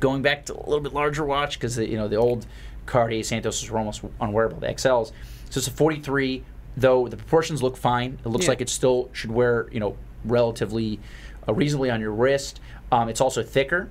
[0.00, 2.46] going back to a little bit larger watch because you know the old
[2.86, 5.12] Cartier Santos were almost unwearable, the XLs.
[5.50, 6.42] So it's a 43,
[6.76, 8.18] though the proportions look fine.
[8.24, 8.50] It looks Yeah.
[8.50, 10.98] like it still should wear you know relatively
[11.48, 12.60] uh, reasonably on your wrist.
[12.92, 13.88] Um, it's also thicker.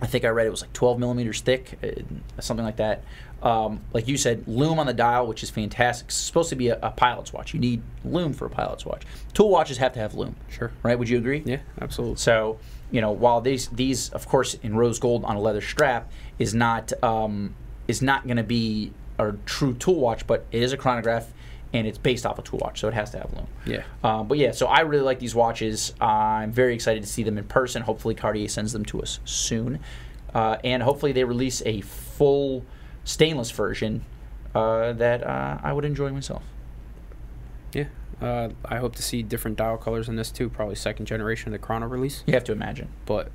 [0.00, 3.04] I think I read it was like 12 millimeters thick, uh, something like that.
[3.44, 6.08] Um, like you said, loom on the dial, which is fantastic.
[6.08, 7.54] It's supposed to be a, a pilot's watch.
[7.54, 9.02] You need loom for a pilot's watch.
[9.34, 10.72] Tool watches have to have loom, sure.
[10.82, 10.98] right?
[10.98, 11.42] Would you agree?
[11.44, 12.16] Yeah, absolutely.
[12.16, 12.58] So,
[12.94, 16.54] you know, while these these of course in rose gold on a leather strap is
[16.54, 17.56] not um,
[17.88, 21.32] is not going to be a true tool watch, but it is a chronograph
[21.72, 23.48] and it's based off a tool watch, so it has to have loom.
[23.66, 23.82] Yeah.
[24.04, 25.92] Um, but yeah, so I really like these watches.
[26.00, 27.82] I'm very excited to see them in person.
[27.82, 29.80] Hopefully, Cartier sends them to us soon,
[30.32, 32.64] uh, and hopefully they release a full
[33.02, 34.04] stainless version
[34.54, 36.44] uh, that uh, I would enjoy myself.
[37.72, 37.86] Yeah.
[38.20, 40.48] Uh, I hope to see different dial colors in this too.
[40.48, 43.30] Probably second generation of the Chrono release, You have to imagine, but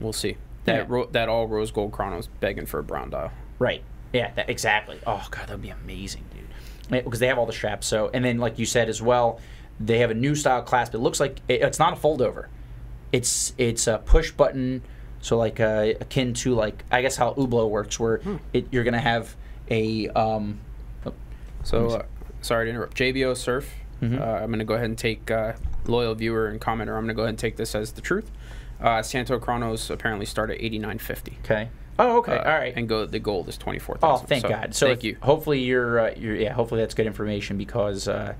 [0.00, 0.36] we'll see.
[0.66, 0.76] Yeah.
[0.78, 3.32] That ro- that all rose gold Chrono's begging for a brown dial.
[3.58, 3.82] right?
[4.12, 4.98] Yeah, that, exactly.
[5.06, 7.04] Oh god, that would be amazing, dude.
[7.04, 7.86] Because they have all the straps.
[7.86, 9.40] So, and then like you said as well,
[9.78, 10.94] they have a new style clasp.
[10.94, 12.48] It looks like it, it's not a fold over.
[13.12, 14.82] It's it's a push button.
[15.20, 18.36] So like uh, akin to like I guess how Hublot works, where Hmm.
[18.52, 19.34] it, you're gonna have
[19.70, 20.58] a um,
[21.06, 21.12] oh,
[21.62, 22.02] So, uh,
[22.42, 22.96] sorry to interrupt.
[22.96, 23.70] JBO Surf.
[24.00, 24.20] Mhm.
[24.20, 25.52] Uh, I'm going to go ahead and take uh,
[25.86, 26.88] loyal viewer and commenter.
[26.96, 28.30] I'm going to go ahead and take this as the truth.
[28.80, 31.38] Uh, Santo Chronos apparently start at 89.50.
[31.44, 31.68] okay.
[31.98, 32.32] Oh, okay.
[32.38, 32.72] Uh, all right.
[32.74, 34.24] And go the gold is 24,000.
[34.24, 34.74] Oh, thank God.
[34.74, 35.16] So thank if- you.
[35.20, 36.54] Hopefully you're, uh, you're yeah.
[36.54, 38.32] Hopefully that's good information because uh,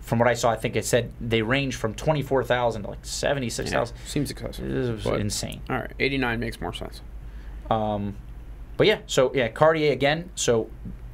[0.00, 2.88] from what I saw, I think it said they range from twenty four thousand to
[2.88, 3.72] like 76,000.
[3.96, 4.68] Yeah, seems excessive.
[4.68, 5.60] This is insane.
[5.70, 7.02] All right, 89 makes more sense.
[7.70, 8.16] Um,
[8.76, 10.30] but yeah, so yeah, Cartier again.
[10.34, 10.68] So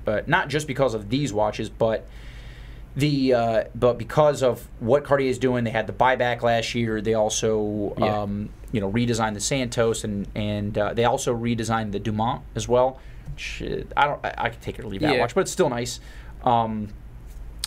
[0.06, 2.06] uh, not just because of these watches, but
[2.96, 7.00] the uh, but because of what Cartier is doing, they had the buyback last year.
[7.00, 8.22] They also Yeah.
[8.22, 12.68] um, you know redesigned the Santos and and uh, they also redesigned the Dumont as
[12.68, 12.98] well.
[13.34, 13.62] Which,
[13.96, 14.24] I don't.
[14.24, 15.20] I, I could take it or leave that Yeah.
[15.20, 16.00] watch, but it's still nice.
[16.44, 16.88] Um,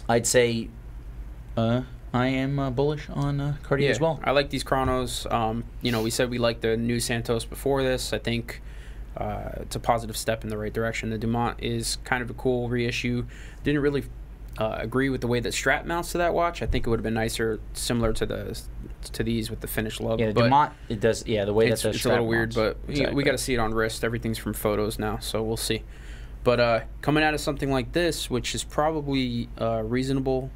[0.10, 0.68] I'd say
[1.56, 1.82] uh,
[2.14, 4.20] I am uh, bullish on uh, Cartier as well.
[4.24, 5.26] I like these chronos.
[5.32, 8.12] Um, you know, we said we liked the new Santos before this.
[8.14, 8.62] I think
[9.16, 11.10] uh, it's a positive step in the right direction.
[11.12, 13.26] The Dumont is kind of a cool reissue.
[13.64, 14.04] Didn't really
[14.58, 16.62] uh, agree with the way that strap mounts to that watch.
[16.62, 18.62] I think it would have been nicer, similar to the
[19.14, 20.20] to these with the finished lug.
[20.20, 20.74] Yeah, the but Dumont.
[20.90, 21.26] It does.
[21.28, 22.78] Yeah, the way it's, that it's a little weird, mounts.
[22.80, 23.16] but we- Exactly.
[23.16, 24.04] we got to see it on wrist.
[24.04, 25.84] Everything's from photos now, so we'll see.
[26.44, 30.52] But uh, coming out of something like this, which is probably a reasonable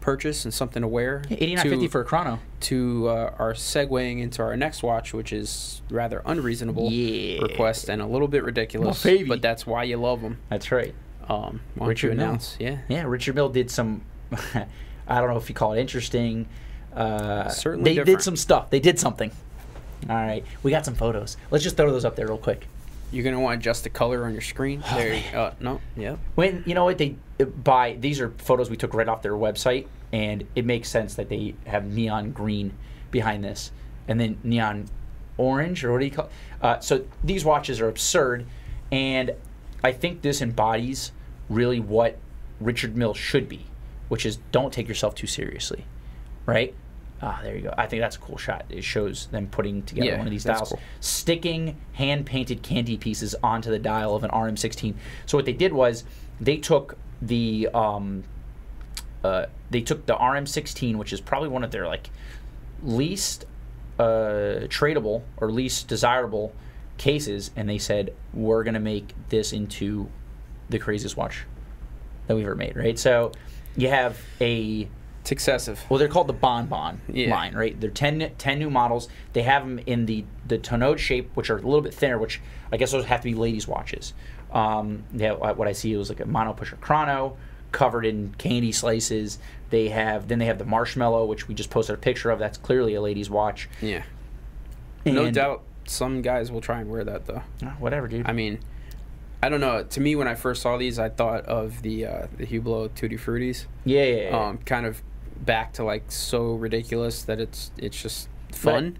[0.00, 2.38] purchase and something to wear, Eighty nine fifty for a chrono.
[2.60, 7.40] to uh, our segueing into our next watch, which is rather unreasonable Yeah.
[7.40, 9.28] request and a little bit ridiculous, Well, baby.
[9.28, 10.38] but that's why you love them.
[10.50, 10.94] That's right.
[11.28, 12.26] Um, why don't Richard you Mille.
[12.26, 12.56] announce?
[12.58, 14.02] Yeah, Yeah, Richard Mille did some.
[14.32, 16.46] I don't know if you call it interesting.
[16.94, 18.70] Uh, Certainly they did some stuff.
[18.70, 19.30] They did something.
[20.08, 21.36] All right, we got some photos.
[21.50, 22.66] Let's just throw those up there real quick.
[23.10, 24.82] you're gonna want to adjust the color on your screen.
[24.90, 26.18] Oh, there, you, uh, no, yep.
[26.34, 29.86] When you know what they buy, these are photos we took right off their website,
[30.12, 32.74] and it makes sense that they have neon green
[33.10, 33.72] behind this,
[34.08, 34.86] and then neon
[35.36, 36.28] orange, or what do you call?
[36.60, 38.46] Uh, so these watches are absurd,
[38.92, 39.32] and
[39.84, 41.12] I think this embodies
[41.48, 42.18] really what
[42.58, 43.66] Richard Mille should be,
[44.08, 45.84] which is don't take yourself too seriously,
[46.46, 46.74] right?
[47.22, 47.74] Ah, there you go.
[47.76, 48.64] I think that's a cool shot.
[48.70, 50.80] It shows them putting together Yeah, one of these dials, cool.
[51.00, 54.94] sticking hand painted candy pieces onto the dial of an RM16.
[55.26, 56.04] So what they did was
[56.40, 58.24] they took the um,
[59.22, 62.10] uh, they took the RM16, which is probably one of their like
[62.82, 63.44] least
[63.98, 66.54] uh, tradable or least desirable
[66.98, 70.08] cases, and they said we're gonna make this into
[70.68, 71.44] the craziest watch
[72.26, 72.76] that we've ever made.
[72.76, 72.98] Right.
[72.98, 73.32] So
[73.76, 74.88] you have a
[75.20, 75.82] It's excessive.
[75.88, 77.30] well, they're called the Bon Bon Yeah.
[77.30, 77.78] line, right?
[77.80, 79.08] They're 10, 10 new models.
[79.32, 82.40] They have them in the the tonneau shape, which are a little bit thinner, which
[82.70, 84.12] I guess those have to be ladies' watches.
[84.52, 87.36] Um, they have, what I see was like a mono pusher chrono
[87.72, 89.38] covered in candy slices.
[89.70, 92.38] They have then they have the marshmallow, which we just posted a picture of.
[92.38, 93.68] That's clearly a lady's watch.
[93.82, 94.02] Yeah.
[95.04, 97.42] No doubt some guys will try and wear that though.
[97.62, 98.26] Ah, whatever, dude.
[98.28, 98.58] I mean,
[99.42, 99.82] I don't know.
[99.84, 103.16] To me, when I first saw these, I thought of the uh, the Hublot Tutti
[103.16, 103.66] Fruities.
[103.84, 104.46] yeah, yeah, yeah.
[104.48, 105.02] Um, kind of
[105.36, 108.98] back to like so ridiculous that it's it's just fun.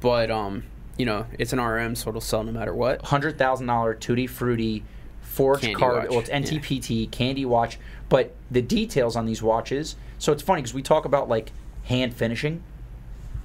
[0.00, 0.64] But um,
[0.96, 3.02] you know, it's an RM, so it'll sell no matter what.
[3.06, 4.84] hundred thousand dollar tutti frutti
[5.22, 6.02] forged Candy card.
[6.04, 6.40] watch, Well, it's yeah.
[6.40, 9.96] NTPT candy watch, but the details on these watches.
[10.18, 11.50] So it's funny because we talk about like
[11.84, 12.62] hand finishing.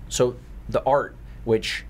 [0.07, 0.35] So
[0.67, 1.85] the art, which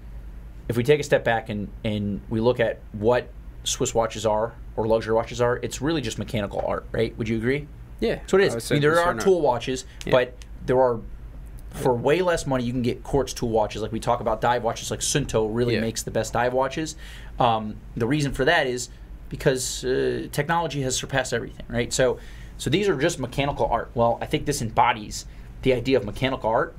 [0.69, 3.27] if we take a step back and and we look at what
[3.65, 7.17] Swiss watches are or luxury watches are, it's really just mechanical art, right?
[7.17, 7.67] Would you agree?
[7.99, 8.71] Yeah, That's what it is.
[8.71, 10.12] I mean, there are tool watches, Yeah.
[10.12, 10.34] but
[10.65, 11.01] there are
[11.71, 13.82] for way less money you can get quartz tool watches.
[13.82, 15.82] Like we talk about dive watches, like Suunto really Yeah.
[15.82, 16.95] makes the best dive watches.
[17.39, 18.89] Um, the reason for that is
[19.27, 21.91] because uh, technology has surpassed everything, right?
[21.91, 22.19] So,
[22.58, 23.91] so these are just mechanical art.
[23.93, 25.25] Well, I think this embodies
[25.63, 26.75] the idea of mechanical art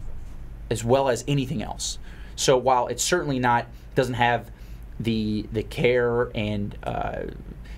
[0.70, 1.98] as well as anything else.
[2.34, 4.50] So while it's certainly not doesn't have
[4.98, 7.22] the the care and uh,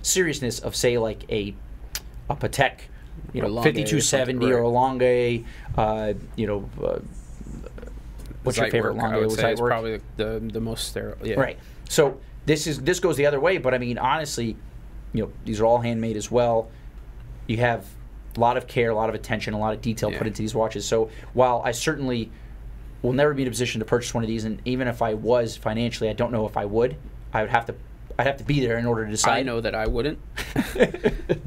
[0.03, 1.55] seriousness of say like a
[2.29, 2.75] a Patek,
[3.33, 5.45] you know, fifty two seventy or a Lange,
[5.77, 6.99] uh, you know, uh,
[8.43, 9.15] what's your favorite I Lange?
[9.17, 9.67] would Was say it's Zeitwerk?
[9.69, 11.17] probably the the most sterile.
[11.27, 11.39] Yeah.
[11.41, 11.59] Right.
[11.89, 14.57] So this is this goes the other way, but I mean honestly,
[15.13, 16.71] you know, these are all handmade as well.
[17.47, 17.85] You have
[18.37, 20.19] a lot of care, a lot of attention, a lot of detail Yeah.
[20.19, 20.87] put into these watches.
[20.87, 22.31] So while I certainly
[23.03, 25.15] will never be in a position to purchase one of these, and even if I
[25.15, 26.97] was financially, I don't know if I would.
[27.33, 27.75] I would have to.
[28.19, 29.39] I'd have to be there in order to decide.
[29.39, 30.19] I know that I wouldn't.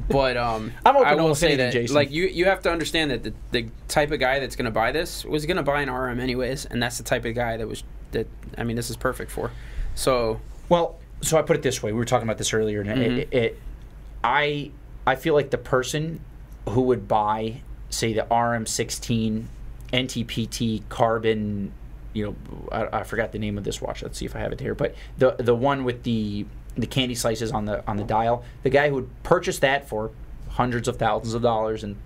[0.08, 1.94] But um, I'm open I to will say that Jason.
[1.94, 4.70] like you you have to understand that the, the type of guy that's going to
[4.70, 7.56] buy this was going to buy an RM anyways, and that's the type of guy
[7.56, 9.50] that was that I mean this is perfect for.
[9.96, 12.90] So Well, so I put it this way: we were talking about this earlier, and
[12.90, 13.18] Mhm.
[13.18, 13.60] it, it,
[14.22, 14.70] I,
[15.06, 16.20] I feel like the person
[16.68, 19.44] who would buy, say, the RM16
[19.92, 21.72] NTPT carbon,
[22.12, 22.36] you know,
[22.72, 24.02] I, I forgot the name of this watch.
[24.02, 26.46] Let's see if I have it here, but the the one with the
[26.76, 30.10] the candy slices on the on the dial, the guy who would purchase that for
[30.50, 31.96] hundreds of thousands of dollars and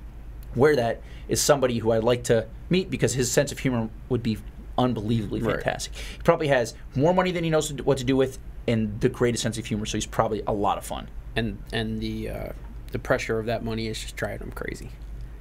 [0.57, 4.23] wear that is somebody who I'd like to meet because his sense of humor would
[4.23, 4.39] be
[4.77, 5.57] unbelievably Right.
[5.57, 5.93] fantastic.
[5.95, 9.43] He probably has more money than he knows what to do with and the greatest
[9.43, 11.09] sense of humor, so he's probably a lot of fun.
[11.37, 12.53] and and the uh,
[12.93, 14.91] the pressure of that money is just driving him crazy.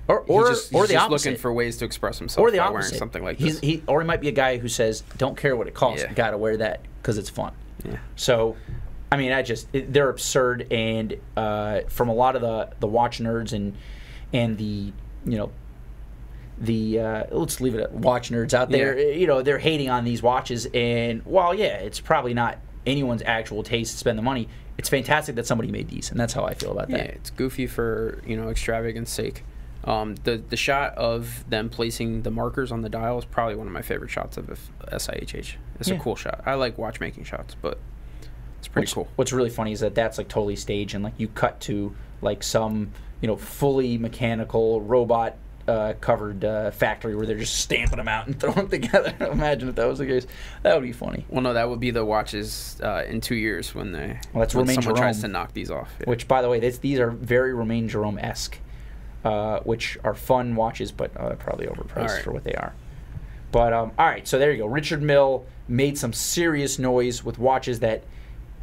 [0.09, 1.29] Or or, just, or he's the just opposite.
[1.29, 2.73] looking for ways to express himself or the by opposite.
[2.89, 3.59] wearing something like this.
[3.59, 6.13] He, or he might be a guy who says, "Don't care what it costs, Yeah.
[6.13, 7.53] got to wear that because it's fun."
[7.85, 7.97] yeah.
[8.15, 8.57] So,
[9.11, 12.87] I mean, I just it, they're absurd, and uh, from a lot of the the
[12.87, 13.75] watch nerds and
[14.33, 14.91] and the
[15.25, 15.51] you know
[16.57, 18.97] the uh, let's leave it at watch nerds out there.
[18.97, 19.13] Yeah.
[19.15, 23.61] You know, they're hating on these watches, and while yeah, it's probably not anyone's actual
[23.63, 24.49] taste to spend the money.
[24.77, 27.07] It's fantastic that somebody made these, and that's how I feel about Yeah, that.
[27.11, 29.43] it's goofy for you know extravagance sake.
[29.85, 33.65] Um, the the shot of them placing the markers on the dial is probably one
[33.67, 34.47] of my favorite shots of
[34.91, 35.55] SIHH.
[35.79, 35.95] It's Yeah.
[35.95, 36.41] a cool shot.
[36.45, 37.79] I like watchmaking shots, but
[38.57, 39.07] it's pretty Which- cool.
[39.15, 42.43] What's really funny is that that's like totally staged, and like you cut to like
[42.43, 45.35] some you know fully mechanical robot
[45.67, 49.13] uh, covered uh, factory where they're just stamping them out and throwing them together.
[49.31, 50.25] Imagine if that was the case.
[50.63, 51.25] That would be funny.
[51.29, 54.55] Well, no, that would be the watches uh, in two years when they Well, that's
[54.55, 55.93] when Romain someone tries to knock these off.
[55.99, 56.09] Yeah.
[56.09, 58.57] Which, by the way, this, these are very Romain Jerome esque,
[59.23, 62.23] uh, which are fun watches, but uh, probably overpriced right.
[62.23, 62.73] for what they are.
[63.51, 64.65] But um, all right, so there you go.
[64.67, 68.03] Richard Mille made some serious noise with watches that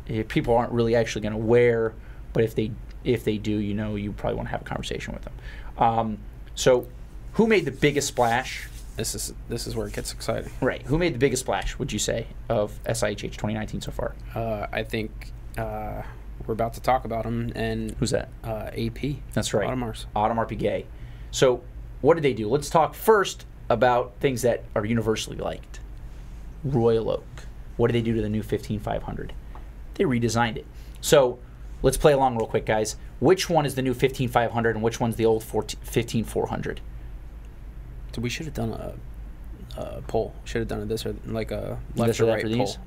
[0.08, 1.94] eh, people aren't really actually going to wear,
[2.32, 2.70] but if they
[3.04, 5.34] if they do, you know, you probably want to have a conversation with them.
[5.78, 6.18] Um,
[6.54, 6.88] so,
[7.32, 8.68] who made the biggest splash?
[8.96, 10.50] this is this is where it gets exciting.
[10.60, 11.78] Right, who made the biggest splash?
[11.78, 14.14] Would you say of SIHH 2019 so far?
[14.34, 16.02] Uh, I think uh,
[16.46, 18.28] we're about to talk about them and Who's that?
[18.44, 19.16] uh, AP.
[19.32, 19.68] That's right.
[19.68, 20.06] Audemars.
[20.14, 20.87] Audemars Piguet.
[21.30, 21.62] So,
[22.00, 22.48] what did they do?
[22.48, 25.80] Let's talk first about things that are universally liked.
[26.64, 27.24] Royal Oak.
[27.76, 29.32] What did they do to the new 15500?
[29.94, 30.66] They redesigned it.
[31.00, 31.38] So,
[31.82, 32.96] let's play along real quick, guys.
[33.20, 36.80] Which one is the new 15500 and which one's the old 14 15400?
[38.14, 38.94] So we should have done a,
[39.78, 40.35] uh, pull.
[40.44, 42.78] Should have done it this or like a left This or or right these?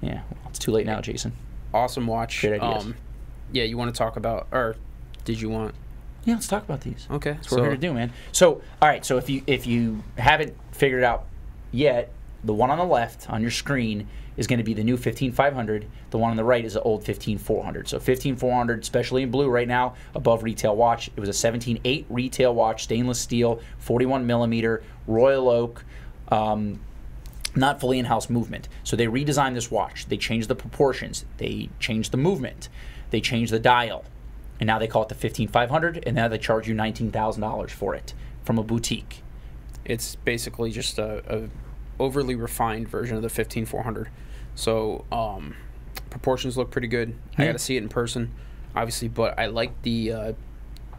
[0.00, 1.32] Yeah, well, it's too late now, Jason.
[1.74, 2.44] Awesome watch.
[2.44, 2.84] Ideas.
[2.84, 2.96] Um,
[3.52, 4.76] yeah, you want to talk about or
[5.24, 5.74] did you want?
[6.24, 7.06] Yeah, let's talk about these.
[7.10, 8.12] Okay, That's what we're here to do, man.
[8.32, 9.04] So, all right.
[9.04, 11.26] So if you if you haven't figured it out
[11.70, 14.96] yet, the one on the left on your screen is going to be the new
[14.96, 15.86] 15500.
[16.10, 17.88] The one on the right is the old 15400.
[17.88, 21.08] So 15400, especially in blue right now, above retail watch.
[21.16, 25.84] It was a 17.8 retail watch, stainless steel, 41 millimeter, Royal Oak.
[26.28, 26.80] Um,
[27.56, 28.68] not fully in-house movement.
[28.84, 30.06] So they redesigned this watch.
[30.06, 31.24] They changed the proportions.
[31.38, 32.68] They changed the movement.
[33.10, 34.04] They changed the dial.
[34.60, 38.14] And now they call it the 15500 and now they charge you $19,000 for it
[38.42, 39.22] from a boutique.
[39.84, 41.48] It's basically just a, a
[41.98, 44.08] overly refined version of the 15400.
[44.54, 45.54] So um,
[46.10, 47.14] proportions look pretty good.
[47.36, 48.32] I got to see it in person,
[48.74, 50.32] obviously, but I like the uh,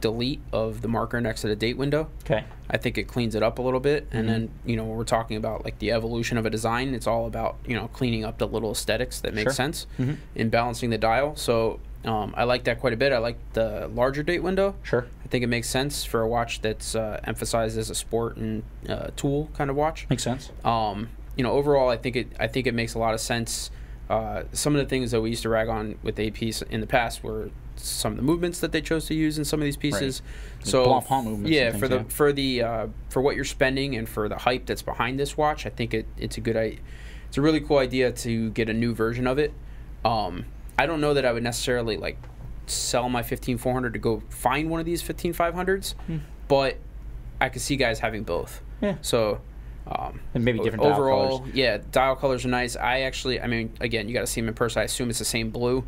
[0.02, 2.10] delete of the marker next to the date window.
[2.24, 2.44] Okay.
[2.70, 4.08] I think it cleans it up a little bit.
[4.12, 4.32] And Mhm.
[4.32, 7.26] then, you know, when we're talking about like the evolution of a design, it's all
[7.28, 9.54] about, you know, cleaning up the little aesthetics that make Sure.
[9.54, 10.18] sense Mhm.
[10.36, 11.36] in balancing the dial.
[11.36, 13.12] So um, I like that quite a bit.
[13.12, 14.76] I like the larger date window.
[14.84, 15.08] Sure.
[15.26, 18.64] I think it makes sense for a watch that's uh, emphasized as a sport and
[18.88, 20.06] uh, tool kind of watch.
[20.10, 20.52] Makes sense.
[20.64, 23.72] Um, you know, overall, I think it I think it makes a lot of sense.
[24.10, 26.88] Uh, some of the things that we used to rag on with APs in the
[26.88, 29.78] past were some of the movements that they chose to use in some of these
[29.78, 30.22] pieces.
[30.64, 32.04] The So movements yeah, things, for the yeah.
[32.10, 35.66] for the uh, for what you're spending and for the hype that's behind this watch,
[35.66, 36.78] I think it, it's a good i-
[37.28, 39.52] it's a really cool idea to get a new version of it.
[40.06, 40.46] Um,
[40.80, 42.18] I don't know that I would necessarily like
[42.68, 46.18] sell my 15400 to go find one of these 15500s, Hmm.
[46.48, 46.78] but
[47.42, 48.62] I could see guys having both.
[48.82, 48.96] Yeah.
[49.02, 49.42] So,
[49.88, 51.54] um, And maybe different dial overall, colors.
[51.56, 52.76] yeah, dial colors are nice.
[52.76, 54.82] I actually, I mean, again, you got to see them in person.
[54.82, 55.84] I assume it's the same blue,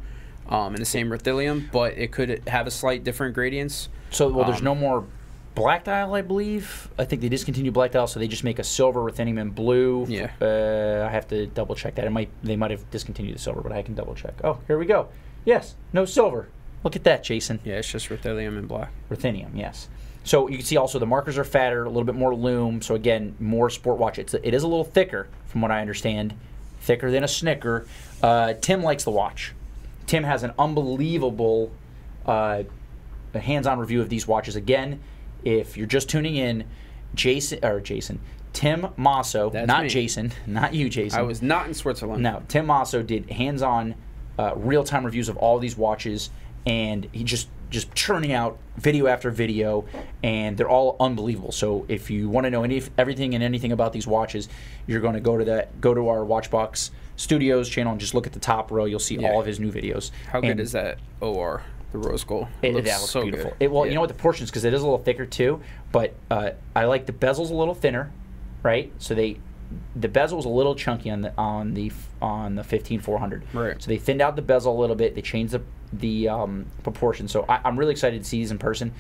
[0.48, 3.90] um, and the same ruthenium, but it could have a slight different gradients.
[4.12, 5.04] So, well, there's Um, no more
[5.56, 6.90] black dial, I believe.
[6.98, 10.06] I think they discontinued black dial, so they just make a silver ruthenium and blue.
[10.08, 10.32] Yeah.
[10.42, 12.06] Uh, I have to double check that.
[12.06, 14.34] It might they might have discontinued the silver, but I can double check.
[14.44, 15.10] Oh, here we go.
[15.46, 16.48] Yes, no silver.
[16.84, 17.60] Look at that, Jason.
[17.66, 18.92] Yeah, it's just ruthenium and black.
[19.12, 19.90] Ruthenium, yes.
[20.24, 22.82] So you can see also the markers are fatter, a little bit more loom.
[22.82, 24.18] So again, more sport watch.
[24.20, 26.34] It's it is a little thicker, from what I understand,
[26.82, 27.86] thicker than a Snicker.
[28.24, 29.54] Uh, Tim likes the watch.
[30.10, 31.72] Tim has an unbelievable
[32.26, 32.64] uh,
[33.32, 34.56] hands-on review of these watches.
[34.56, 35.02] Again,
[35.44, 36.66] if you're just tuning in,
[37.14, 38.20] Jason or Jason,
[38.52, 39.90] Tim Mosso, That's not me.
[39.90, 41.20] Jason, not you, Jason.
[41.20, 42.24] I was not in Switzerland.
[42.24, 43.94] No, Tim Mosso did hands-on,
[44.40, 46.32] uh, real-time reviews of all these watches,
[46.66, 49.86] and he just just churning out video after video,
[50.24, 51.52] and they're all unbelievable.
[51.52, 54.50] So if you want to know any everything and anything about these watches,
[54.88, 58.26] you're going to go to that go to our Watchbox Studios channel and just look
[58.26, 58.86] at the top row.
[58.86, 59.32] You'll see Yeah.
[59.32, 60.12] all of his new videos.
[60.32, 61.64] How good is that OR?
[61.92, 62.48] The rose gold.
[62.62, 63.50] It, looks that looks so beautiful.
[63.52, 63.58] good.
[63.60, 63.90] It, well, Yeah.
[63.90, 65.60] you know what the portions because it is a little thicker too.
[65.92, 68.10] But uh, I like the bezels a little thinner,
[68.64, 68.94] right?
[69.00, 69.38] So they
[69.96, 73.44] the bezel was a little chunky on the on the on the fifteen four hundred.
[73.54, 73.82] Right.
[73.82, 75.14] So they thinned out the bezel a little bit.
[75.16, 77.28] They changed the the um, proportion.
[77.28, 78.94] So I, I'm really excited to see these in person.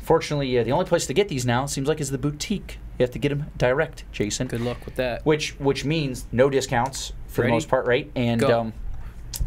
[0.00, 2.78] Fortunately, uh, the only place to get these now seems like is the boutique.
[2.98, 4.46] You have to get them direct, Jason.
[4.48, 5.24] Good luck with that.
[5.24, 7.50] Which which means no discounts for Ready?
[7.50, 8.10] the most part, right?
[8.14, 8.72] And um,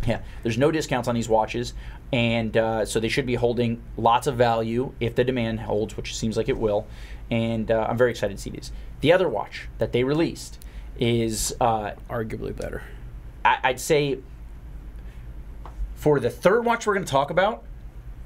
[0.06, 1.74] yeah, there's no discounts on these watches,
[2.12, 6.16] and uh, so they should be holding lots of value if the demand holds, which
[6.16, 6.88] seems like it will.
[7.32, 8.72] And uh, I'm very excited to see these.
[9.02, 10.60] The other watch that they released
[11.00, 12.84] is uh, Arguably better.
[13.44, 14.20] I, I'd say
[15.96, 17.64] for the third watch we're going to talk about,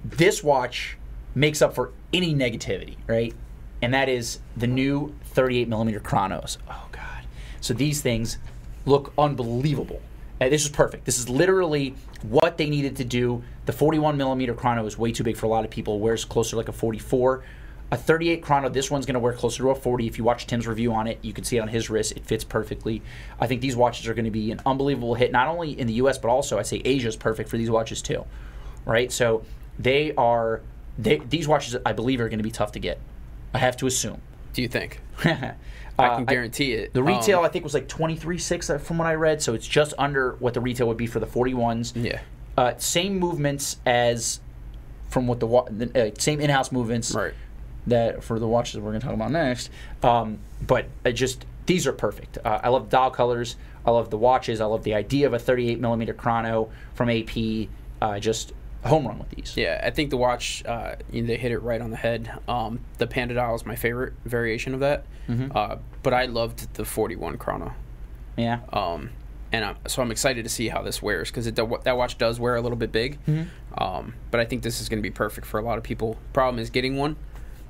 [0.04, 0.98] this watch
[1.36, 3.34] makes up for any negativity, right?
[3.82, 6.58] And that is the new 38 millimeter chronos.
[6.70, 7.26] Oh God!
[7.62, 8.38] So these things
[8.86, 10.02] look unbelievable.
[10.40, 11.06] Uh, this is perfect.
[11.06, 13.44] This is literally what they needed to do.
[13.66, 16.00] The 41 millimeter chrono is way too big for a lot of people.
[16.00, 17.44] Wears closer to like a 44.
[17.92, 20.08] A 38 chrono, this one's going to wear closer to a 40.
[20.08, 22.14] If you watch Tim's review on it, you can see it on his wrist.
[22.14, 23.02] It fits perfectly.
[23.40, 25.94] I think these watches are going to be an unbelievable hit, not only in the
[25.94, 26.18] U.S.
[26.18, 28.26] but also I'd say Asia is perfect for these watches too,
[28.86, 29.12] right?
[29.12, 29.44] So
[29.78, 30.62] they are.
[30.98, 33.00] They, these watches, I believe, are going to be tough to get.
[33.54, 34.22] I have to assume.
[34.54, 35.02] Do you think?
[36.02, 36.94] I I can guarantee it.
[36.94, 39.42] The retail, Um, I think, was like twenty three six uh, from what I read,
[39.42, 41.94] so it's just under what the retail would be for the forty ones.
[41.96, 42.22] Yeah.
[42.58, 44.40] Uh, same movements as
[45.10, 45.48] from what the,
[45.88, 47.34] the uh, same in house movements Right.
[47.88, 49.70] that for the watches we're going to talk about next.
[50.04, 52.38] Um, but it just these are perfect.
[52.44, 53.56] Uh, I love dial colors.
[53.86, 54.62] I love the watches.
[54.62, 57.68] I love the idea of a 38 millimeter chrono from AP.
[58.02, 59.56] Uh, just a home run with these.
[59.56, 62.32] Yeah, I think the watch uh, they hit it right on the head.
[62.48, 65.56] Um, the Panda dial is my favorite variation of that, Mhm.
[65.56, 67.74] uh, but I loved the 41 chrono.
[68.38, 68.60] Yeah.
[68.74, 69.12] Um,
[69.52, 72.56] and I'm, so I'm excited to see how this wears because that watch does wear
[72.56, 73.20] a little bit big.
[73.28, 73.48] Mhm.
[73.78, 76.18] Um, but I think this is going to be perfect for a lot of people.
[76.34, 77.18] Problem is getting one.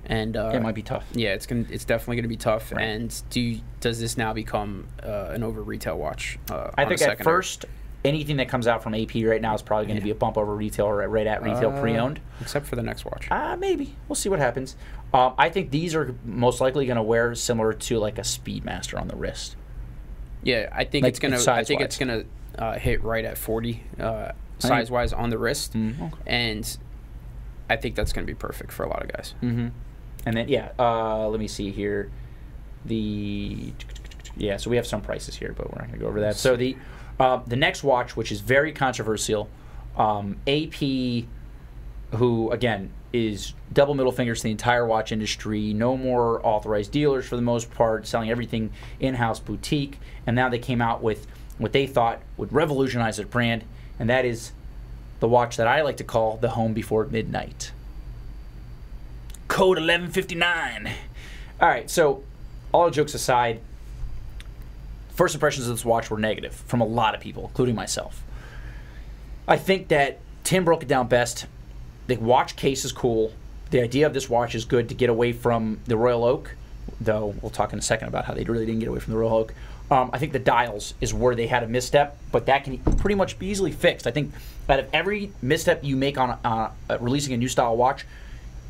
[0.07, 1.05] and uh, it might be tough.
[1.13, 2.71] Yeah, it's gonna it's definitely gonna be tough.
[2.71, 2.83] Right.
[2.83, 6.39] And do you, does this now become uh, an over retail watch?
[6.49, 7.65] Uh, I think at first,
[8.03, 10.05] anything that comes out from AP right now is probably going to Yeah.
[10.05, 12.19] be a bump over retail or right at retail Uh, pre-owned.
[12.39, 13.27] except for the next watch.
[13.29, 14.75] Uh, maybe we'll see what happens.
[15.13, 18.99] Um, I think these are most likely going to wear similar to like a Speedmaster
[18.99, 19.55] on the wrist.
[20.43, 21.39] Yeah, I think Like, it's gonna.
[21.55, 22.23] I think it's gonna
[22.57, 26.77] uh, hit right at forty uh, size wise on the wrist, Mm, and
[27.69, 29.35] I think that's gonna be perfect for a lot of guys.
[29.43, 29.67] Mm-hmm.
[30.25, 32.09] And then yeah, uh, let me see here.
[32.85, 33.73] The
[34.35, 36.35] yeah, so we have some prices here, but we're not going to go over that.
[36.35, 36.75] So the
[37.21, 39.47] uh, the next watch, which is very controversial,
[39.95, 41.25] um, AP,
[42.17, 45.71] who again is double middle fingers to the entire watch industry.
[45.71, 49.99] No more authorized dealers for the most part, selling everything in-house boutique.
[50.25, 51.27] And now they came out with
[51.59, 53.65] what they thought would revolutionize their brand,
[53.99, 54.51] and that is
[55.19, 57.71] the watch that I like to call the Home Before Midnight.
[59.47, 60.91] Code 1159.
[61.59, 62.23] All right, so
[62.71, 63.61] all jokes aside,
[65.13, 68.23] first impressions of this watch were negative from a lot of people, including myself.
[69.47, 71.45] I think that Tim broke it down best.
[72.07, 73.33] The watch case is cool.
[73.69, 76.55] The idea of this watch is good to get away from the Royal Oak,
[76.99, 79.19] though we'll talk in a second about how they really didn't get away from the
[79.19, 79.53] Royal Oak.
[79.89, 83.15] Um, I think the dials is where they had a misstep, but that can pretty
[83.15, 84.07] much be easily fixed.
[84.07, 84.33] I think
[84.69, 86.69] out of every misstep you make on uh,
[87.01, 88.05] releasing a new style watch,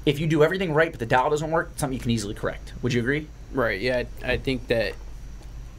[0.04, 2.74] if you do everything right but the dial doesn't work, something you can easily correct.
[2.82, 3.28] Would you agree?
[3.52, 3.80] Right.
[3.80, 4.94] Yeah, I think that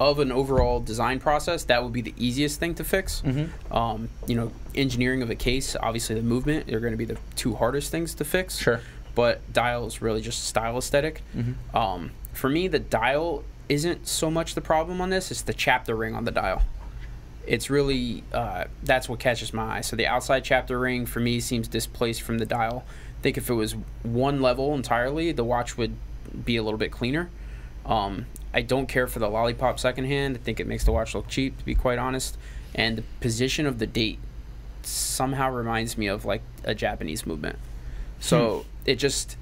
[0.01, 3.23] of an overall design process, that would be the easiest thing to fix.
[3.25, 3.73] Mm-hmm.
[3.73, 7.19] Um, you know, engineering of a case, obviously the movement, are going to be the
[7.37, 8.59] two hardest things to fix.
[8.59, 8.81] Sure.
[9.15, 11.55] But dial is really just style esthetic Mhm.
[11.75, 15.95] Um, for me, the dial isn't so much the problem on this; it's the chapter
[15.95, 16.63] ring on the dial.
[17.47, 19.81] It's really uh, that's what catches my eye.
[19.83, 22.85] So the outside chapter ring for me seems displaced from the dial.
[23.19, 25.95] I think if it was one level entirely, the watch would
[26.45, 27.31] be a little bit cleaner.
[27.85, 30.37] Um, I don't care for the lollipop second hand.
[30.37, 32.37] I think it makes the watch look cheap, to be quite honest.
[32.75, 34.19] And the position of the date
[34.83, 37.59] somehow reminds me of like a Japanese movement.
[38.21, 39.37] So it just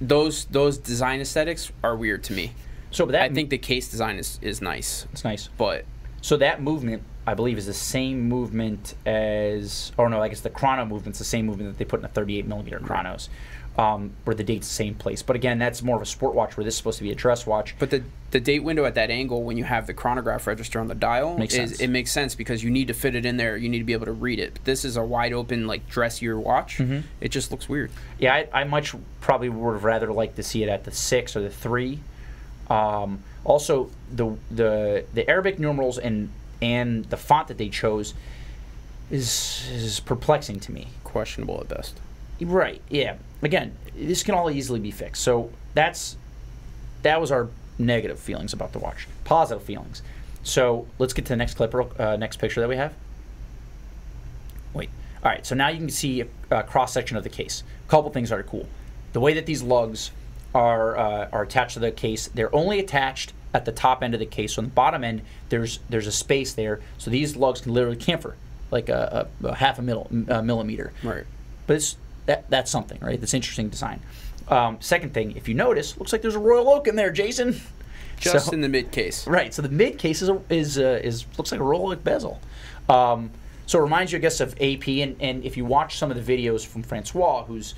[0.00, 2.52] those those design aesthetics are weird to me.
[2.90, 5.48] So but that I think the case design is, is nice, it's nice.
[5.58, 5.84] but
[6.22, 10.50] So that movement, I believe, is the same movement as, or no, I guess the
[10.50, 13.28] chrono movement's the same movement that they put in the 38 millimeter chronos,
[13.78, 15.22] um, where the date's the same place.
[15.22, 17.14] But again, that's more of a sport watch, where this is supposed to be a
[17.14, 17.74] dress watch.
[17.78, 20.88] but the the date window at that angle when you have the chronograph register on
[20.88, 23.56] the dial Makes is it makes sense because you need to fit it in there.
[23.56, 24.52] You need to be able to read it.
[24.54, 26.76] But this is a wide open like dressier watch.
[26.76, 27.04] Mhm.
[27.22, 27.90] It just looks weird.
[28.18, 31.34] Yeah, I, I much probably would have rather liked to see it at the six
[31.36, 32.00] or the three.
[32.68, 36.28] Um, also, the the the Arabic numerals and
[36.60, 38.12] and the font that they chose
[39.10, 40.88] is is perplexing to me.
[41.04, 41.98] Questionable at best.
[42.40, 42.80] Right.
[42.88, 43.16] Yeah.
[43.42, 45.22] Again, this can all easily be fixed.
[45.22, 46.16] So that's
[47.02, 49.06] that was our negative feelings about the watch.
[49.24, 50.02] Positive feelings.
[50.42, 52.94] So let's get to the next clip, uh, next picture that we have.
[54.74, 54.90] Wait.
[55.22, 55.44] All right.
[55.46, 57.62] So now you can see a, a cross section of the case.
[57.86, 58.66] A couple things are cool.
[59.12, 60.10] The way that these lugs
[60.54, 64.20] are uh, are attached to the case, they're only attached at the top end of
[64.20, 64.54] the case.
[64.54, 66.80] So on the bottom end, there's there's a space there.
[66.98, 68.36] So these lugs can literally camphor
[68.70, 71.24] like a, a, a half a mil, a millimeter Right.
[71.66, 71.96] but it's
[72.28, 73.18] that that's something, right?
[73.18, 74.00] That's interesting design.
[74.48, 77.60] Um, second thing, if you notice, looks like there's a Royal Oak in there, Jason.
[78.20, 79.26] Just So- in the mid case.
[79.26, 79.52] right.
[79.52, 82.40] So the mid case is a, is uh, is looks like a Royal Oak bezel.
[82.88, 83.30] Um,
[83.66, 84.88] so it reminds you, I guess, of AP.
[84.88, 87.74] And, and if you watch some of the videos from Francois, who's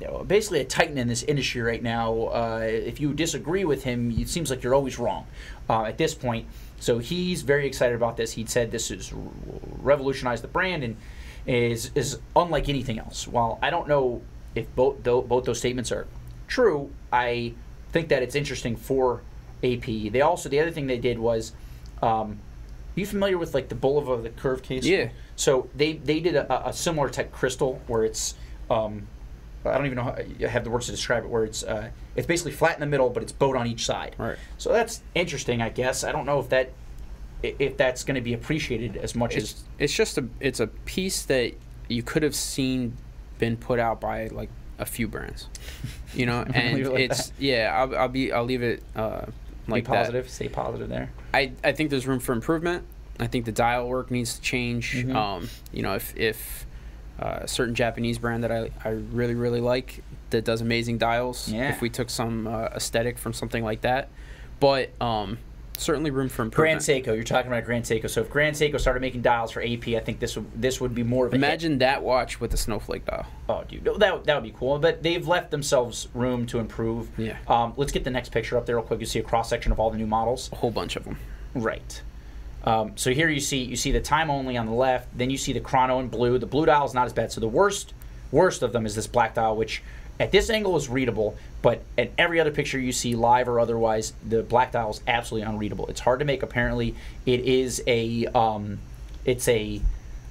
[0.00, 3.84] you know, basically a titan in this industry right now, uh, if you disagree with
[3.84, 5.26] him, it seems like you're always wrong
[5.70, 6.46] uh, at this point.
[6.80, 8.32] So he's very excited about this.
[8.32, 9.12] He said this has
[9.80, 10.96] revolutionized the brand and
[11.46, 13.28] is is unlike anything else.
[13.28, 14.22] While I don't know
[14.54, 16.06] if both tho- both those statements are
[16.48, 17.54] true, I
[17.92, 19.22] think that it's interesting for
[19.62, 19.84] AP.
[19.84, 21.52] They also the other thing they did was,
[22.02, 22.38] um,
[22.96, 24.84] are you familiar with like the Bulova the curve case?
[24.84, 25.10] Yeah.
[25.36, 28.34] So they they did a, a similar type crystal where it's
[28.70, 29.06] um,
[29.64, 31.30] I don't even know how I have the words to describe it.
[31.30, 34.14] Where it's uh, it's basically flat in the middle, but it's bowed on each side.
[34.18, 34.36] Right.
[34.58, 36.04] So that's interesting, I guess.
[36.04, 36.70] I don't know if that
[37.58, 40.66] if that's going to be appreciated as much as It's it's just a it's a
[40.66, 41.52] piece that
[41.88, 42.96] you could have seen
[43.38, 45.48] been put out by like a few brands,
[46.14, 47.72] you know, and it it's yeah.
[47.74, 49.26] I'll, I'll be I'll leave it uh,
[49.68, 49.96] like be that.
[49.96, 50.28] positive.
[50.30, 51.10] Stay positive there.
[51.32, 52.84] I, I think there's room for improvement.
[53.20, 54.94] I think the dial work needs to change.
[54.94, 55.14] Mhm.
[55.14, 56.66] Um, you know, if if
[57.20, 61.48] uh, a certain Japanese brand that I, I really really like that does amazing dials.
[61.48, 61.70] Yeah.
[61.70, 64.08] If we took some uh, aesthetic from something like that,
[64.58, 65.38] but um,
[65.76, 66.84] certainly room for improvement.
[66.84, 67.04] Grand.
[67.04, 68.08] Seiko, you're talking about Grand Seiko.
[68.08, 70.94] So if Grand Seiko started making dials for AP, I think this would this would
[70.94, 71.44] be more of a hit.
[71.44, 73.26] Imagine that watch with the snowflake dial.
[73.48, 74.78] Oh, dude, no, that that would be cool.
[74.78, 77.08] But they've left themselves room to improve.
[77.18, 77.36] Yeah.
[77.48, 79.00] Um, let's get the next picture up there real quick.
[79.00, 80.50] You see a cross section of all the new models.
[80.52, 81.18] A whole bunch of them.
[81.54, 82.02] Right.
[82.64, 85.16] Um, so here you see you see the time only on the left.
[85.16, 86.38] Then you see the chrono in blue.
[86.38, 87.30] The blue dial is not as bad.
[87.30, 87.92] So the worst
[88.30, 89.82] worst of them is this black dial, which
[90.20, 94.12] at this angle is readable, but at every other picture you see live or otherwise,
[94.26, 95.86] the black dial is absolutely unreadable.
[95.88, 96.42] It's hard to make.
[96.42, 96.94] Apparently,
[97.26, 98.78] it is a um,
[99.24, 99.80] it's a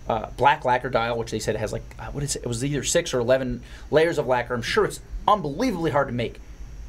[0.07, 2.43] uh, black lacquer dial, which they said has like uh, what is it?
[2.43, 3.61] It was either six or eleven
[3.91, 4.53] layers of lacquer.
[4.53, 6.39] I'm sure it's unbelievably hard to make.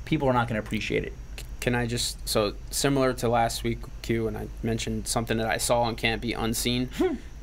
[0.04, 1.12] People are not going to appreciate it.
[1.60, 5.56] Can I just so similar to last week Q and I mentioned something that I
[5.56, 6.90] saw and can't be unseen.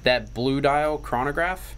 [0.03, 1.75] that blue dial chronograph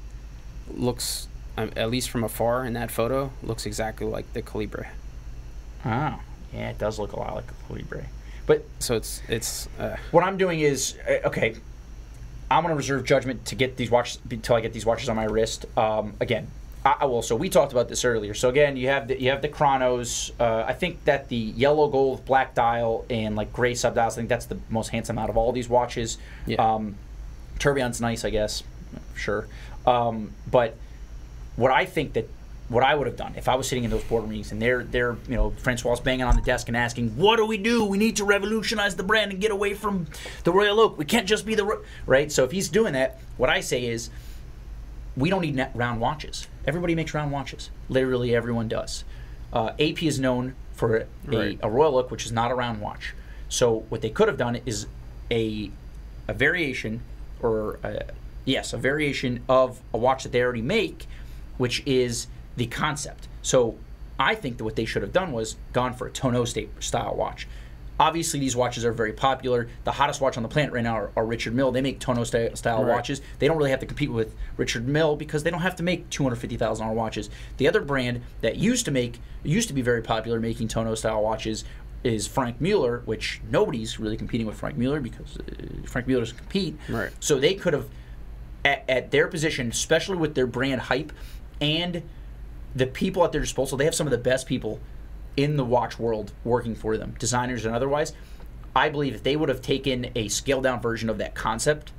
[0.69, 4.89] looks um, at least from afar in that photo looks exactly like the Calibre.
[5.85, 6.19] Oh,
[6.53, 8.05] yeah, it does look a lot like a Calibre.
[8.45, 11.55] But So it's it's uh, what I'm doing is uh, okay.
[12.51, 15.23] I'm gonna reserve judgment to get these watches until I get these watches on my
[15.23, 15.65] wrist.
[15.77, 16.47] Um, again,
[16.85, 17.21] I, I will.
[17.21, 18.33] So we talked about this earlier.
[18.33, 20.31] So again, you have the you have the chronos.
[20.39, 24.15] Uh, I think that the yellow, gold, black dial, and like gray sub dials.
[24.15, 26.17] I think that's the most handsome out of all these watches.
[26.45, 26.57] Yeah.
[26.57, 26.95] Um,
[27.59, 28.63] Tourbillon's nice, I guess.
[29.15, 29.47] Sure.
[29.85, 30.75] Um, but
[31.55, 32.29] what I think that
[32.69, 34.83] what I would have done if I was sitting in those board meetings and they're
[34.83, 37.85] they're you know Francois banging on the desk and asking what do we do?
[37.85, 40.07] We need to revolutionize the brand and get away from
[40.43, 40.97] the Royal Oak.
[40.97, 42.31] We can't just be the Ro-" right?
[42.31, 44.09] So if he's doing that what I say is
[45.15, 46.47] we don't need net round watches.
[46.65, 47.69] Everybody makes round watches.
[47.89, 49.03] Literally everyone does.
[49.51, 51.59] Uh, AP is known for a, Right.
[51.61, 53.13] a Royal Oak which is not a round watch.
[53.49, 54.87] So what they could have done is
[55.29, 55.69] a
[56.27, 57.01] a variation
[57.41, 58.05] or a,
[58.45, 61.05] yes a variation of a watch that they already make
[61.64, 63.57] which is the concept so
[64.20, 67.16] i think that what they should have done was gone for a tonneau state style
[67.16, 67.47] watch
[67.99, 71.11] obviously these watches are very popular the hottest watch on the planet right now are,
[71.16, 72.93] are Richard Mille they make tonneau sta- style Right.
[72.95, 75.84] watches they don't really have to compete with Richard Mille because they don't have to
[75.84, 80.39] make $250000 watches the other brand that used to make used to be very popular
[80.39, 81.64] making tonneau style watches
[82.03, 85.43] is Franck Muller, which nobody's really competing with Franck Muller because uh,
[85.86, 86.78] Franck Muller doesn't compete.
[86.89, 87.11] Right.
[87.22, 87.88] So they could have,
[88.66, 91.14] at, at their position, especially with their brand hype
[91.64, 92.03] and
[92.76, 94.80] the people at their disposal, they have some of the best people
[95.38, 98.14] in the watch world working for them, designers and otherwise.
[98.76, 101.91] I believe if they would have taken a scaled down version of that concept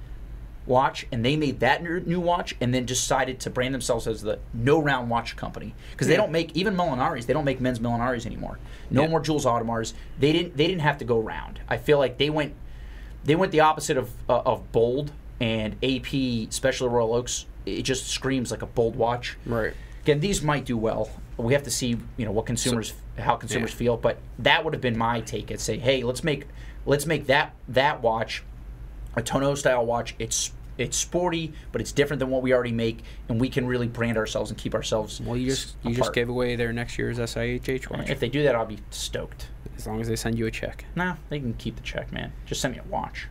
[0.67, 4.23] watch and they made that new new watch and then decided to brand themselves as
[4.23, 6.21] the no round watch company because they Yeah.
[6.21, 8.59] don't make even Millenaries they don't make men's Millenaries anymore
[8.91, 9.09] no Yeah.
[9.09, 12.31] more Jules Audemars they didn't they didn't have to go round I feel like they
[12.31, 12.55] went
[13.25, 18.09] they went the opposite of uh, of bold and AP Special Royal Oaks it just
[18.09, 19.37] screams like a bold watch.
[19.47, 19.73] Right.
[20.03, 21.11] again these might do well.
[21.37, 23.77] We have to see you know what consumers how consumers yeah.
[23.77, 26.47] feel but that would have been my take and say hey let's make
[26.85, 28.43] let's make that that watch
[29.17, 30.15] a tonneau style watch.
[30.19, 33.87] It's it's sporty but it's different than what we already make and we can really
[33.87, 37.19] brand ourselves and keep ourselves Well, you just you just gave away their next year's
[37.19, 38.11] SIHH watch.
[38.11, 39.49] If they do that i'll be stoked.
[39.77, 40.85] As long as they send you a check.
[40.97, 42.33] nah they can keep the check man.
[42.47, 43.29] Just send me a watch.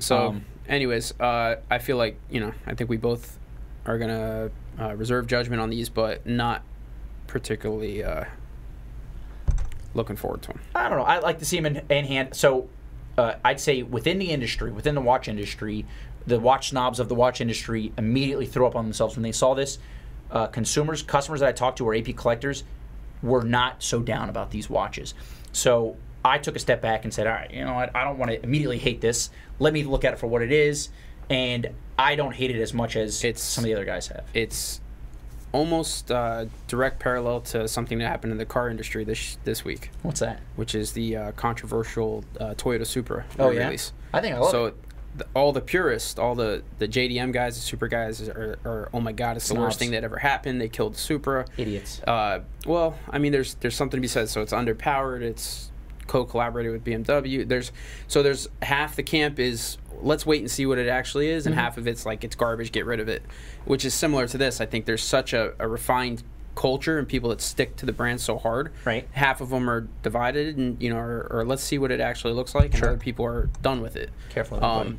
[0.00, 3.38] So, Um, anyways, uh, I feel like you know, I think we both
[3.86, 6.62] are gonna uh, reserve judgment on these, but not
[7.26, 8.24] particularly uh,
[9.94, 10.60] looking forward to them.
[10.74, 11.04] I don't know.
[11.04, 12.34] I like to see them in, in hand.
[12.34, 12.68] So
[13.18, 15.86] uh, I'd say within the industry, within the watch industry,
[16.26, 19.54] the watch snobs of the watch industry immediately threw up on themselves when they saw
[19.54, 19.78] this.
[20.30, 22.64] Uh, consumers, customers that I talked to, or AP collectors,
[23.22, 25.14] were not so down about these watches.
[25.52, 25.96] So
[26.26, 27.94] I took a step back and said, all right, you know what?
[27.94, 29.30] I don't want to immediately hate this.
[29.58, 30.88] Let me look at it for what it is.
[31.30, 34.24] And I don't hate it as much as It's- some of the other guys have.
[34.34, 34.80] It's
[35.52, 39.90] almost uh, direct parallel to something that happened in the car industry this this week,
[40.02, 40.40] What's that?
[40.56, 43.64] which is the uh, controversial uh, Toyota Supra Oh, yeah?
[43.66, 43.92] release.
[44.12, 44.74] I think I love so it.
[45.16, 49.00] the, all the purists, all the, the JDM guys, the Supra guys are, are oh
[49.00, 50.60] my god, it's the worst thing that ever happened.
[50.60, 51.46] They killed the Supra.
[51.56, 52.02] Idiots.
[52.06, 54.28] Uh, well, I mean, there's there's something to be said.
[54.28, 55.22] So it's underpowered.
[55.22, 55.70] It's
[56.06, 57.46] co-collaborated with BMW.
[57.46, 57.72] There's
[58.08, 61.54] so there's half the camp is let's wait and see what it actually is, and
[61.54, 61.64] Mm-hmm.
[61.64, 63.22] half of it's like it's garbage, get rid of it,
[63.64, 64.60] which is similar to this.
[64.60, 66.22] I think there's such a, a refined
[66.54, 68.72] culture and people that stick to the brand so hard.
[68.84, 69.06] Right.
[69.12, 72.32] Half of them are divided, and you know, or, or let's see what it actually
[72.34, 72.88] looks like, and Sure.
[72.90, 74.10] other people are done with it.
[74.30, 74.62] Careful.
[74.64, 74.98] Um,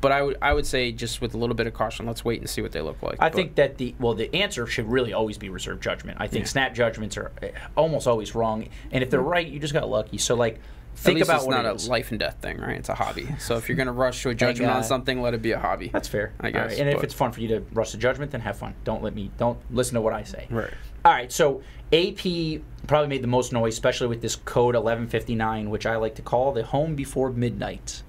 [0.00, 2.40] but I would I would say just with a little bit of caution, let's wait
[2.40, 3.16] and see what they look like.
[3.20, 6.18] I But- think that the well, the answer should really always be reserved judgment.
[6.20, 9.72] I think snap judgments are eh, almost always wrong, and if they're right, you just
[9.72, 10.18] got lucky.
[10.18, 10.60] So like,
[10.96, 11.88] think about it's what not it a is.
[11.88, 12.76] life and death thing, right?
[12.76, 13.28] It's a hobby.
[13.38, 15.88] So if you're gonna rush to a judgment on something, let it be a hobby.
[15.92, 18.30] That's fair, I guess, right, And if it's fun for you to rush to judgment,
[18.32, 18.74] then have fun.
[18.84, 19.30] Don't let me.
[19.38, 20.46] Don't listen to what I say.
[20.50, 20.70] Right.
[21.04, 21.30] All right.
[21.32, 26.14] So AP probably made the most noise, especially with this code 1159, which I like
[26.16, 28.02] to call the home before midnight.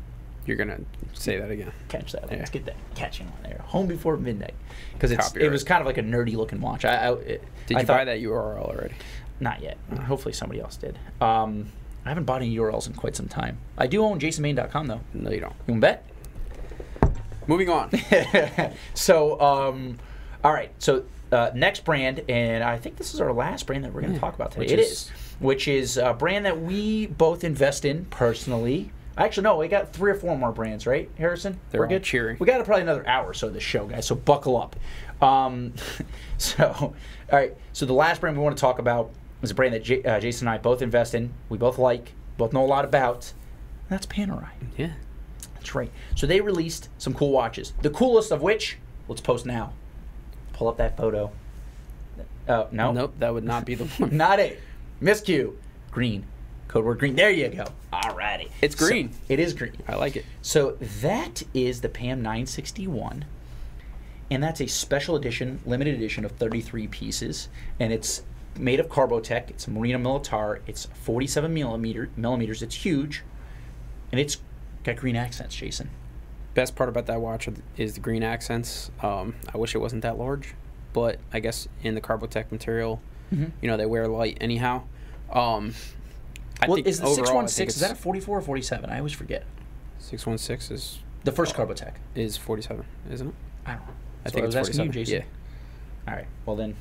[0.47, 0.79] You're gonna
[1.13, 1.71] say that again.
[1.89, 2.23] Catch that.
[2.31, 2.37] Yeah.
[2.37, 3.61] Let's get that catching on there.
[3.65, 4.53] Home before midnight,
[4.93, 6.85] because it's it was kind of like a nerdy looking watch.
[6.85, 8.95] I, I it, Did I you thought- buy that URL already?
[9.39, 9.77] Not yet.
[10.05, 10.97] Hopefully somebody else did.
[11.21, 11.71] Um,
[12.05, 13.57] I haven't bought any URLs in quite some time.
[13.77, 15.01] I do own JasonMain.com though.
[15.13, 15.53] No, you don't.
[15.67, 16.05] You to bet?
[17.45, 17.91] Moving on.
[18.93, 19.97] so, um,
[20.43, 20.71] all right.
[20.79, 24.11] So, uh, next brand, and I think this is our last brand that we're going
[24.13, 24.63] to Yeah, talk about today.
[24.65, 28.91] which It is- is, which is a brand that we both invest in personally.
[29.17, 31.59] Actually, no, we got three or four more brands, right, Harrison?
[31.71, 32.03] They're we're good.
[32.03, 32.37] cheering.
[32.39, 34.05] We got probably another hour or so of this show, guys.
[34.05, 34.75] So buckle up.
[35.23, 35.73] Um,
[36.37, 36.93] so, all
[37.31, 37.55] right.
[37.73, 39.09] So the last brand we want to talk about
[39.41, 41.33] is a brand that J- uh, Jason and I both invest in.
[41.49, 43.33] We both like, both know a lot about.
[43.89, 44.49] That's Panerai.
[44.77, 44.91] yeah.
[45.55, 45.91] That's right.
[46.15, 47.73] So they released some cool watches.
[47.81, 49.73] The coolest of which, let's post now.
[50.53, 51.31] Pull up that photo.
[52.47, 52.91] Oh, no.
[52.91, 54.15] Nope, that would not be the one.
[54.15, 54.61] Not it.
[55.01, 55.55] Miscue.
[55.91, 56.25] Green.
[56.67, 57.15] Code word green.
[57.15, 57.65] There you go.
[57.93, 58.49] Alrighty.
[58.61, 59.11] It's So- green.
[59.29, 59.73] it is green.
[59.87, 60.25] I like it.
[60.41, 63.25] So that is the PAM 961.
[64.29, 67.47] And that's a special edition, limited edition of 33 pieces.
[67.79, 68.23] And it's
[68.59, 69.49] made of Carbotech.
[69.49, 70.59] It's Marina Militare.
[70.67, 72.61] It's 47 millimeter, millimeters.
[72.61, 73.23] It's huge.
[74.11, 74.37] And it's
[74.83, 75.89] got green accents, Jason.
[76.53, 77.47] Best part about that watch
[77.77, 78.91] is the green accents.
[79.01, 80.55] Um, I wish it wasn't that large,
[80.91, 82.99] but I guess in the Carbotech material,
[83.33, 83.51] Mhm.
[83.61, 84.81] you know, they wear light anyhow.
[85.31, 85.73] Um,
[86.61, 88.89] I well, think is the overall, 616, is that a 44 or 47?
[88.89, 89.45] I always forget.
[89.99, 91.93] six one six is The first Carbotech.
[92.15, 93.33] is forty seven, isn't it?
[93.65, 93.87] I don't know.
[93.87, 93.93] I
[94.23, 95.05] That's think what I was asking you, 47.
[95.05, 95.15] Jason.
[96.07, 96.11] Yeah.
[96.11, 96.27] All right.
[96.45, 96.75] Well, then,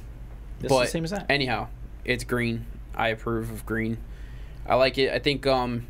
[0.61, 1.27] this but is the same as that.
[1.29, 1.69] anyhow,
[2.05, 2.65] it's green.
[2.95, 3.99] I approve of green.
[4.67, 5.13] I like it.
[5.13, 5.87] I think um,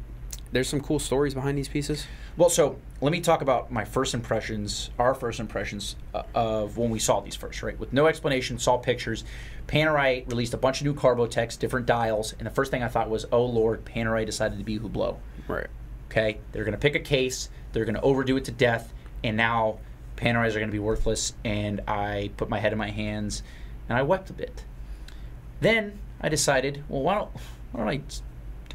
[0.52, 2.06] there's some cool stories behind these pieces.
[2.36, 6.90] Well, so let me talk about my first impressions, our first impressions uh, of when
[6.90, 7.78] we saw these first, right?
[7.78, 9.24] With no explanation, saw pictures.
[9.66, 13.10] Panerai released a bunch of new Carbotechs, different dials, and the first thing I thought
[13.10, 15.16] was, oh Lord, Panerai decided to be Hublot.
[15.48, 15.66] Right.
[16.10, 18.92] Okay, they're going to pick a case, they're going to overdo it to death,
[19.24, 19.78] and now
[20.16, 21.34] Panerais are going to be worthless.
[21.44, 23.42] And I put my head in my hands,
[23.88, 24.64] and I wept a bit.
[25.60, 27.30] Then I decided, well, why don't
[27.72, 28.00] why don't I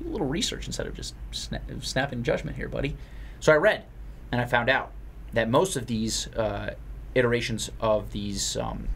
[0.04, 2.96] do a little research instead of just sna- snapping judgment here, buddy?
[3.40, 3.84] So I read,
[4.32, 4.92] and I found out
[5.34, 6.76] that most of these uh,
[7.16, 8.88] iterations of these um,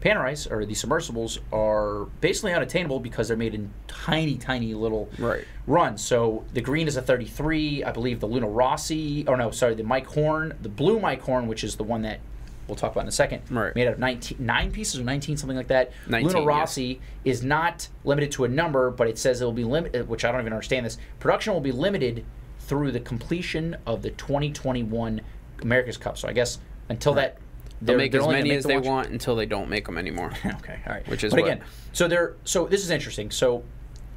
[0.00, 5.44] Panerais or these submersibles are basically unattainable because they're made in tiny, tiny little Right.
[5.66, 6.02] runs.
[6.04, 7.82] So the green is a 33.
[7.82, 11.48] I believe the Luna Rossa, or no, sorry, the Mike Horn, the blue Mike Horn,
[11.48, 12.20] which is the one that
[12.68, 13.74] we'll talk about in a second, Right.
[13.74, 15.90] made out of 19, nine pieces or 19, something like that.
[16.06, 16.46] 19, Luna.
[16.46, 16.94] Rossa
[17.24, 20.30] is not limited to a number, but it says it will be limited, which I
[20.30, 20.98] don't even understand this.
[21.18, 22.24] Production will be limited
[22.60, 25.22] through the completion of the 2021
[25.62, 26.18] America's Cup.
[26.18, 26.58] So I guess
[26.88, 27.38] until that,
[27.80, 30.32] They'll make as many make as they watch- want until they don't make them anymore.
[30.44, 31.08] okay, all right.
[31.08, 33.30] Which is but what- again, so they're so this is interesting.
[33.30, 33.62] So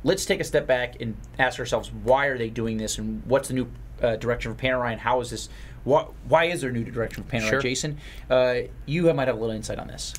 [0.04, 3.50] let's take a step back and ask ourselves why are they doing this and what's
[3.50, 3.68] the new
[4.02, 5.48] uh, direction for Panerai and how is this?
[5.84, 7.50] Why, why is there a new direction for Panerai?
[7.50, 7.62] Sure.
[7.62, 7.98] Jason,
[8.30, 8.56] uh,
[8.86, 10.14] you might have a little insight on this.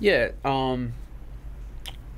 [0.00, 0.30] Yeah.
[0.44, 0.92] Um.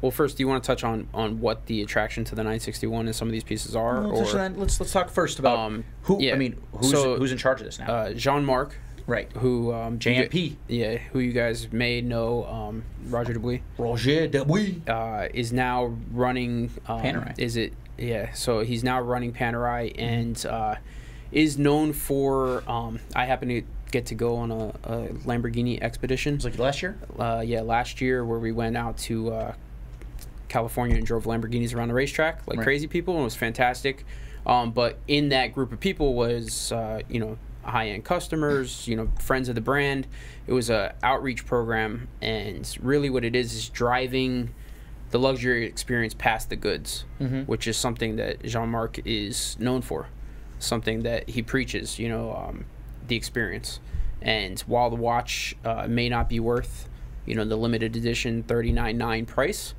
[0.02, 3.06] Well, first, do you want to touch on on what the attraction to the 961
[3.06, 6.22] and some of these pieces are, Let's, or let's let's talk first about Um, who.
[6.22, 6.32] yeah.
[6.32, 7.86] I mean, who's So, who's in charge of this now?
[7.92, 10.56] uh, Jean Marc, right, who um, JMP.
[10.68, 14.88] yeah, who you guys may know, um, Roger Dubuis, Roger Dubuis.
[14.88, 17.38] uh, is now running um, Panerai.
[17.38, 17.74] Is it?
[17.98, 18.32] Yeah.
[18.32, 20.76] So he's now running Panerai and uh,
[21.32, 22.62] is known for.
[22.68, 26.34] Um, I happen to get to go on a, a Lamborghini expedition.
[26.36, 26.96] Was it last year?
[27.18, 29.54] uh, yeah, last year where we went out to uh,
[30.48, 32.64] California and drove Lamborghinis around the racetrack like Right.
[32.64, 34.04] crazy people, and it was fantastic.
[34.46, 38.96] Um, but in that group of people was, uh, you know, high end customers, you
[38.96, 40.06] know, friends of the brand.
[40.46, 44.54] It was a outreach program, and really what it is is driving
[45.10, 47.46] the luxury experience past the goods, Mhm.
[47.46, 50.06] which is something that Jean Marc is known for,
[50.60, 51.98] something that he preaches.
[51.98, 52.64] You know, um,
[53.08, 53.80] the experience.
[54.22, 56.88] And while the watch uh, may not be worth,
[57.26, 59.74] you know, the limited edition thirty nine nine price,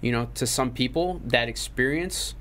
[0.00, 2.34] you know, to some people that experience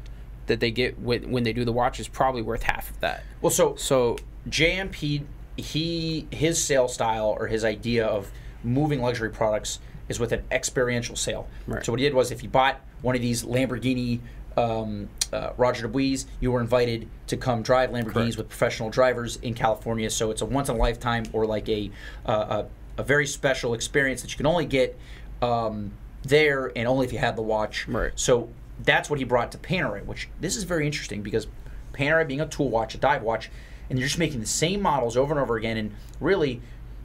[0.47, 3.23] that they get when, when they do the watch is probably worth half of that.
[3.41, 4.17] Well, so So
[4.49, 5.23] JMP,
[5.55, 8.31] he his sales style or his idea of
[8.63, 9.79] moving luxury products
[10.09, 11.47] is with an experiential sale.
[11.67, 11.85] Right.
[11.85, 14.19] So what he did was, if you bought one of these Lamborghini
[14.57, 18.37] um, uh, Roger Dubuis, you were invited to come drive Lamborghinis Correct.
[18.37, 20.09] with professional drivers in California.
[20.09, 21.91] So it's a once in a lifetime or like a
[22.25, 22.63] uh,
[22.97, 24.97] a, a very special experience that you can only get
[25.41, 25.91] um,
[26.23, 27.87] there and only if you have the watch.
[27.87, 28.11] Right.
[28.15, 28.49] So
[28.83, 31.47] that's what he brought to Panerai, which this is very interesting because
[31.93, 33.49] Panerai being a tool watch, a dive watch,
[33.89, 35.77] and you're just making the same models over and over again.
[35.77, 36.61] And really,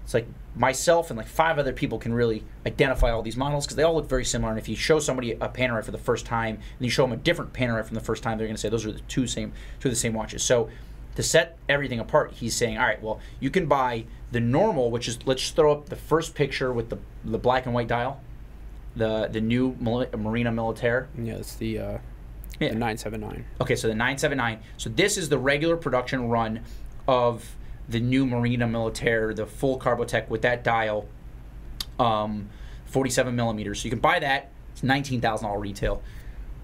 [0.07, 3.77] it's like myself and like five other people can really identify all these models because
[3.77, 4.51] they all look very similar.
[4.53, 7.11] And if you show somebody a Panerai for the first time and you show them
[7.13, 9.27] a different Panerai from the first time, they're going to say those are the two
[9.27, 10.45] same two of the same watches.
[10.45, 10.71] So
[11.17, 15.09] to set everything apart, he's saying, all right, well, you can buy the normal, which
[15.09, 18.21] is let's just throw up the first picture with the the black and white dial,
[18.95, 21.09] the the new Mil- Marina Militare.
[21.21, 21.99] Yeah, it's the uh,
[22.61, 22.69] Yeah.
[22.69, 23.45] the nine seven nine.
[23.61, 24.61] Okay, so the 979.
[24.77, 26.61] So this is the regular production run
[27.09, 27.57] of
[27.89, 31.07] the new Marina Militare, the full Carbotech with that dial,
[31.99, 32.49] um,
[32.87, 33.81] 47 millimeters.
[33.81, 34.51] So you can buy that.
[34.73, 36.03] It's $19,000 retail.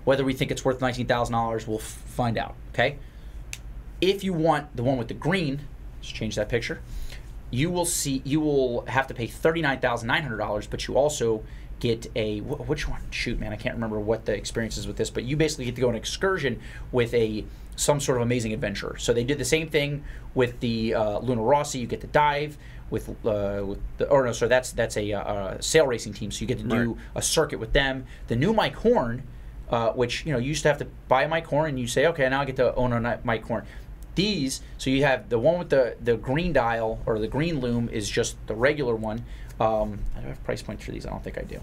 [0.04, 2.54] Whether we think it's worth $19,000, we'll f- find out.
[2.72, 2.98] Okay.
[4.00, 5.60] If you want the one with the green,
[5.98, 6.80] let's change that picture.
[7.50, 8.20] You will see.
[8.24, 11.44] You will have to pay thirty-nine thousand nine hundred dollars, but you also
[11.80, 13.02] get a wh- which one?
[13.10, 15.74] Shoot, man, I can't remember what the experience is with this, but you basically get
[15.74, 16.60] to go on an excursion
[16.90, 17.44] with a
[17.76, 18.96] some sort of amazing adventure.
[18.98, 20.04] So they did the same thing
[20.34, 21.78] with the uh, Luna Rossa.
[21.78, 22.56] You get to dive
[22.90, 26.30] with uh, with the or no, sorry, that's that's a, uh, sail racing team.
[26.30, 26.96] So you get to do Right.
[27.16, 28.04] a circuit with them.
[28.28, 29.22] The new Mike Horn,
[29.70, 31.86] uh, which you know you used to have to buy a Mike Horn, and you
[31.86, 33.64] say, okay, now I get to own a Mike Horn.
[34.14, 37.88] These, so you have the one with the the green dial or the green loom
[37.88, 39.24] is just the regular one.
[39.58, 41.06] Um, I don't have price points for these.
[41.06, 41.60] I don't think I do.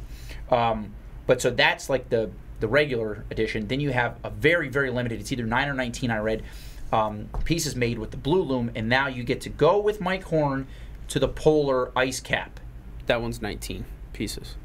[0.55, 0.93] Um,
[1.27, 3.67] but so that's like the the regular edition.
[3.67, 5.19] Then you have a very very limited.
[5.19, 6.11] It's either nine or nineteen.
[6.11, 6.43] I read
[6.91, 10.23] um, pieces made with the blue loom, and now you get to go with Mike
[10.23, 10.67] Horn
[11.09, 12.59] to the Polar Ice Cap.
[13.05, 14.55] That one's nineteen pieces.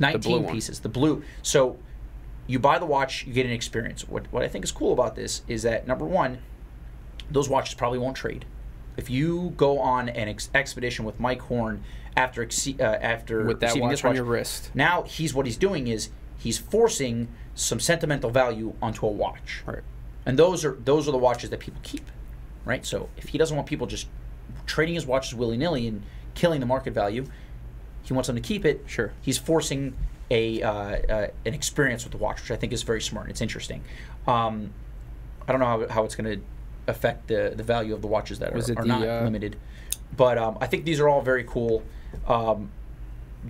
[0.00, 0.54] 19 blue one.
[0.54, 1.76] pieces the blue so
[2.46, 5.16] you buy the watch you get an experience what, what i think is cool about
[5.16, 6.38] this is that number one
[7.30, 8.44] those watches probably won't trade
[8.96, 11.82] if you go on an ex- expedition with mike horn
[12.16, 14.70] after uh, after With that receiving watch this on your wrist.
[14.72, 19.82] now he's what he's doing is he's forcing some sentimental value onto a watch Right.
[20.24, 22.08] and those are those are the watches that people keep,
[22.64, 22.86] right?
[22.86, 24.06] So if he doesn't want people just
[24.66, 26.02] trading his watches willy nilly and
[26.34, 27.24] killing the market value,
[28.02, 28.84] he wants them to keep it.
[28.86, 29.12] Sure.
[29.20, 29.94] He's forcing
[30.30, 33.26] a uh, uh, an experience with the watch, which I think is very smart.
[33.26, 33.82] And It's interesting.
[34.26, 34.72] Um,
[35.46, 36.44] I don't know how, how it's going to
[36.86, 39.56] affect the the value of the watches that Was are, are the, not uh, limited,
[40.16, 41.82] but um, I think these are all very cool.
[42.26, 42.70] Um,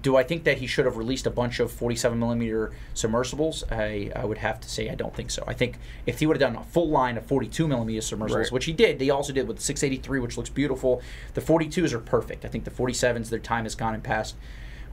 [0.03, 3.65] do I think that he should have released a bunch of 47 millimeter submersibles?
[3.71, 5.43] I, I would have to say I don't think so.
[5.47, 8.53] I think if he would have done a full line of 42 millimeter submersibles, Right.
[8.53, 11.01] which he did, they also did with the 683, which looks beautiful.
[11.35, 12.45] The 42s are perfect.
[12.45, 14.37] I think the 47s, their time has gone and passed.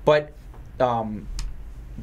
[0.05, 0.31] But
[0.79, 1.27] um,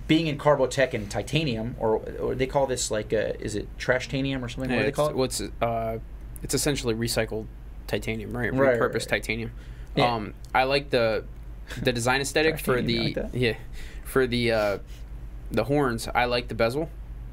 [0.07, 4.09] being in Carbotech and titanium, or, or they call this like, uh is it trash
[4.09, 4.70] tanium or something?
[4.70, 5.16] what do they call it?
[5.16, 5.99] What's uh,
[6.43, 7.47] it's essentially recycled
[7.86, 8.53] titanium, right?
[8.53, 9.09] Right, Repurposed right.
[9.09, 9.53] titanium.
[9.97, 10.14] Yeah.
[10.14, 11.24] Um, I like the
[11.83, 13.57] the design aesthetic for the like yeah
[14.05, 14.79] for the uh,
[15.51, 16.09] the horns.
[16.15, 16.89] I like the bezel.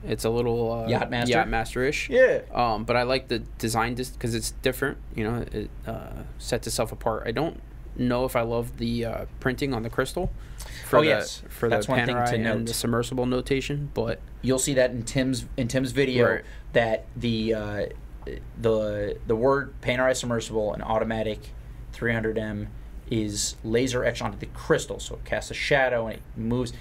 [0.06, 1.28] It's a little uh, Yachtmaster?
[1.46, 2.10] Yachtmaster ish.
[2.10, 2.40] Yeah.
[2.54, 4.98] Um, but I like the design just because it's different.
[5.14, 7.24] You know, it uh, sets itself apart.
[7.26, 7.60] I don't
[7.98, 10.32] know if I love the uh, printing on the crystal.
[10.88, 11.42] For Oh, the, yes.
[11.50, 12.56] for That's the one thing to note.
[12.58, 16.42] and the submersible notation, but You'll see that in Tim's in Tim's video Right.
[16.72, 17.86] that the uh,
[18.62, 21.50] the the word Panerai submersible and automatic
[21.94, 22.68] 300M
[23.10, 26.74] is laser etched onto the crystal, so it casts a shadow and it moves.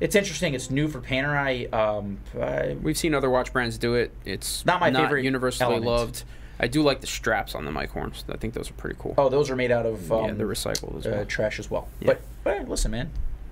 [0.00, 0.54] It's interesting.
[0.54, 1.72] It's new for Panerai.
[1.72, 4.10] Um, I- We've seen other watch brands do it.
[4.24, 5.86] It's Not my favorite universally element.
[5.86, 6.24] loved.
[6.58, 8.24] I do like the straps on the Mike Horns.
[8.28, 9.14] I think those are pretty cool.
[9.18, 11.24] oh, those are made out of um, yeah, they're recycled as uh, well.
[11.26, 11.88] trash as well.
[12.00, 12.06] Yeah.
[12.08, 13.10] But, but listen, man,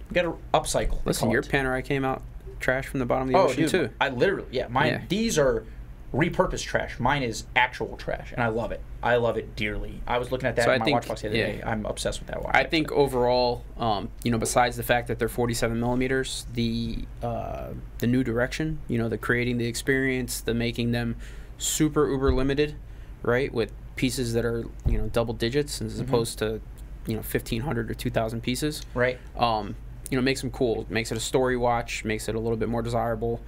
[0.09, 0.99] you got to upcycle.
[1.05, 1.43] Listen, your.
[1.43, 2.23] Panerai came out
[2.61, 3.91] trash from the bottom of the Oh, ocean dude, too.
[4.01, 5.03] I literally, yeah, my Yeah.
[5.09, 5.65] These are
[6.13, 6.99] repurposed trash.
[6.99, 8.81] Mine is actual trash, and I love it.
[9.03, 10.01] I love it dearly.
[10.07, 11.47] I was looking at that So in I my think- watch box the other yeah.
[11.47, 11.63] day.
[11.65, 12.55] I'm obsessed with that watch.
[12.55, 17.69] I think overall, um, you know, besides the fact that they're 47 millimeters, the uh,
[17.99, 21.17] the new direction, you know, the creating the experience, the making them
[21.59, 22.75] super uber limited,
[23.23, 26.03] right, with pieces that are you know double digits as Mm-hmm.
[26.09, 26.61] opposed to
[27.07, 28.83] you know 1500 or 2000 pieces.
[28.95, 29.19] right.
[29.37, 29.77] um,
[30.11, 30.87] you know, makes them cool.
[30.91, 32.05] Makes it a story watch.
[32.05, 33.41] Makes it a little bit more desirable,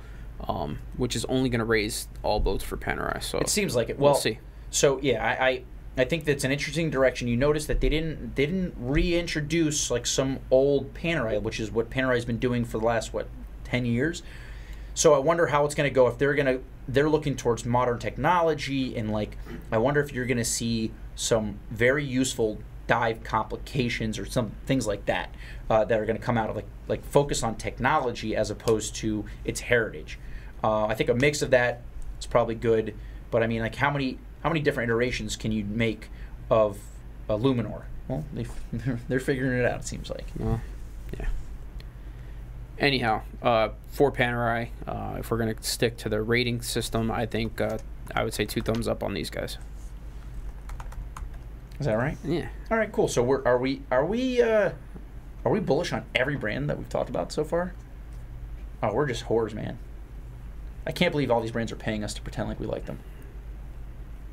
[0.48, 3.22] um, which is only going to raise all boats for Panerai.
[3.22, 3.98] So It seems like it.
[3.98, 4.38] we'll Well, see.
[4.70, 5.62] So yeah, I, I
[5.98, 7.28] I think that's an interesting direction.
[7.28, 11.90] You notice that they didn't they didn't reintroduce like some old Panerai, which is what
[11.90, 13.28] Panerai's been doing for the last what
[13.64, 14.22] ten years.
[14.94, 17.64] So I wonder how it's going to go if they're going to they're looking towards
[17.64, 19.36] modern technology and like
[19.70, 24.86] I wonder if you're going to see some very useful dive complications or some things
[24.86, 25.32] like that
[25.70, 28.94] uh, that are going to come out of like like focus on technology as opposed
[28.96, 30.18] to its heritage.
[30.62, 31.82] Uh, I think a mix of that
[32.18, 32.94] is probably good,
[33.30, 36.08] but I mean like how many how many different iterations can you make
[36.50, 36.78] of
[37.28, 37.82] a Luminor?
[38.08, 39.80] Well, they, they're, they're figuring it out.
[39.80, 40.26] It seems like.
[40.38, 40.60] Well,
[41.18, 41.26] yeah.
[42.78, 47.26] Anyhow, uh, for Panerai, uh, if we're going to stick to the rating system, I
[47.26, 47.78] think uh,
[48.14, 49.58] I would say two thumbs up on these guys.
[51.78, 52.16] Is that right?
[52.24, 52.48] Yeah.
[52.70, 53.08] All right, cool.
[53.08, 54.70] So we're are we are we uh,
[55.44, 57.74] are we bullish on every brand that we've talked about so far?
[58.82, 59.78] Oh, we're just whores, man.
[60.86, 62.98] I can't believe all these brands are paying us to pretend like we like them.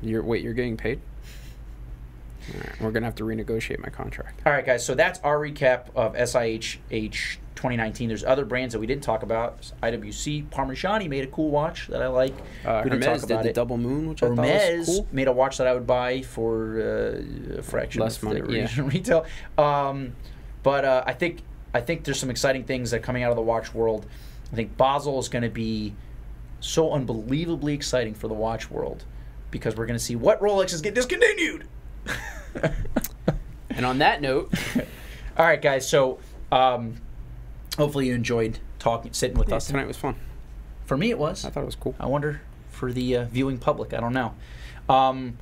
[0.02, 0.42] You're wait.
[0.42, 1.00] You're getting paid.
[2.54, 2.80] All right.
[2.80, 4.40] We're gonna have to renegotiate my contract.
[4.46, 4.84] All right, guys.
[4.84, 8.08] So that's our recap of SIHH 2019.
[8.08, 9.70] There's other brands that we didn't talk about.
[9.82, 12.32] IWC Parmigiani made a cool watch that I like.
[12.64, 13.54] Uh, we didn't Hermes talk did about the it.
[13.54, 15.08] double moon, which I thought was Hermes cool.
[15.12, 18.52] made a watch that I would buy for uh, a fraction Less of money, the
[18.52, 18.68] yeah.
[18.78, 19.26] retail.
[19.58, 20.14] Um,
[20.62, 21.42] but uh, I think
[21.74, 24.06] I think there's some exciting things that are coming out of the watch world.
[24.50, 25.94] I think Basel is going to be
[26.60, 29.04] so unbelievably exciting for the watch world
[29.50, 31.66] because we're going to see what Rolexes get discontinued.
[33.70, 34.52] And on that note,
[35.40, 35.88] All right, guys.
[35.88, 36.18] So
[36.52, 36.96] um,
[37.78, 39.68] hopefully you enjoyed talking, sitting with yeah, us.
[39.68, 40.16] tonight was fun.
[40.84, 41.46] For me, it was.
[41.46, 41.94] I thought it was cool.
[41.98, 43.94] I wonder for the uh, viewing public.
[43.94, 44.34] I don't know.
[44.88, 45.38] Um,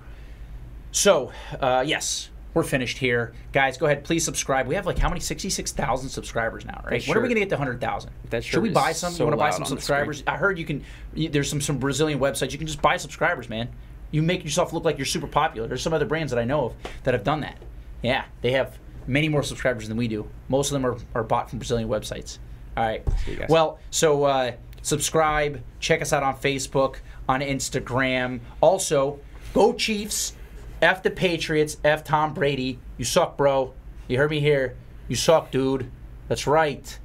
[0.92, 3.32] so, uh, yes, we're finished here.
[3.52, 4.04] Guys, go ahead.
[4.04, 4.66] Please subscribe.
[4.66, 5.20] We have like how many?
[5.20, 7.06] 66,000 subscribers now, right?
[7.06, 8.10] When are we going to get to 100,000?
[8.30, 9.12] that Should we buy some?
[9.12, 10.22] so you want to buy some subscribers?
[10.26, 10.84] I heard you can.
[11.14, 12.52] You, there's some, some Brazilian websites.
[12.52, 13.68] You can just buy subscribers, man.
[14.10, 15.68] You make yourself look like you're super popular.
[15.68, 16.74] There's some other brands that I know of
[17.04, 17.58] that have done that.
[18.02, 20.28] Yeah, they have many more subscribers than we do.
[20.48, 22.38] Most of them are, are bought from Brazilian websites.
[22.76, 23.02] All right.
[23.24, 23.48] See you guys.
[23.50, 25.62] Well, so uh, subscribe.
[25.80, 26.96] Check us out on Facebook,
[27.28, 28.40] on Instagram.
[28.60, 29.18] Also,
[29.52, 30.34] go Chiefs.
[30.80, 31.76] F the Patriots.
[31.84, 32.78] F Tom Brady.
[32.96, 33.74] You suck, bro.
[34.06, 34.76] You heard me here.
[35.08, 35.90] You suck, dude.
[36.28, 36.98] That's right.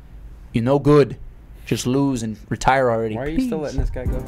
[0.54, 1.18] You're no good.
[1.66, 3.16] Just lose and retire already.
[3.16, 4.24] Why are you still letting this guy go?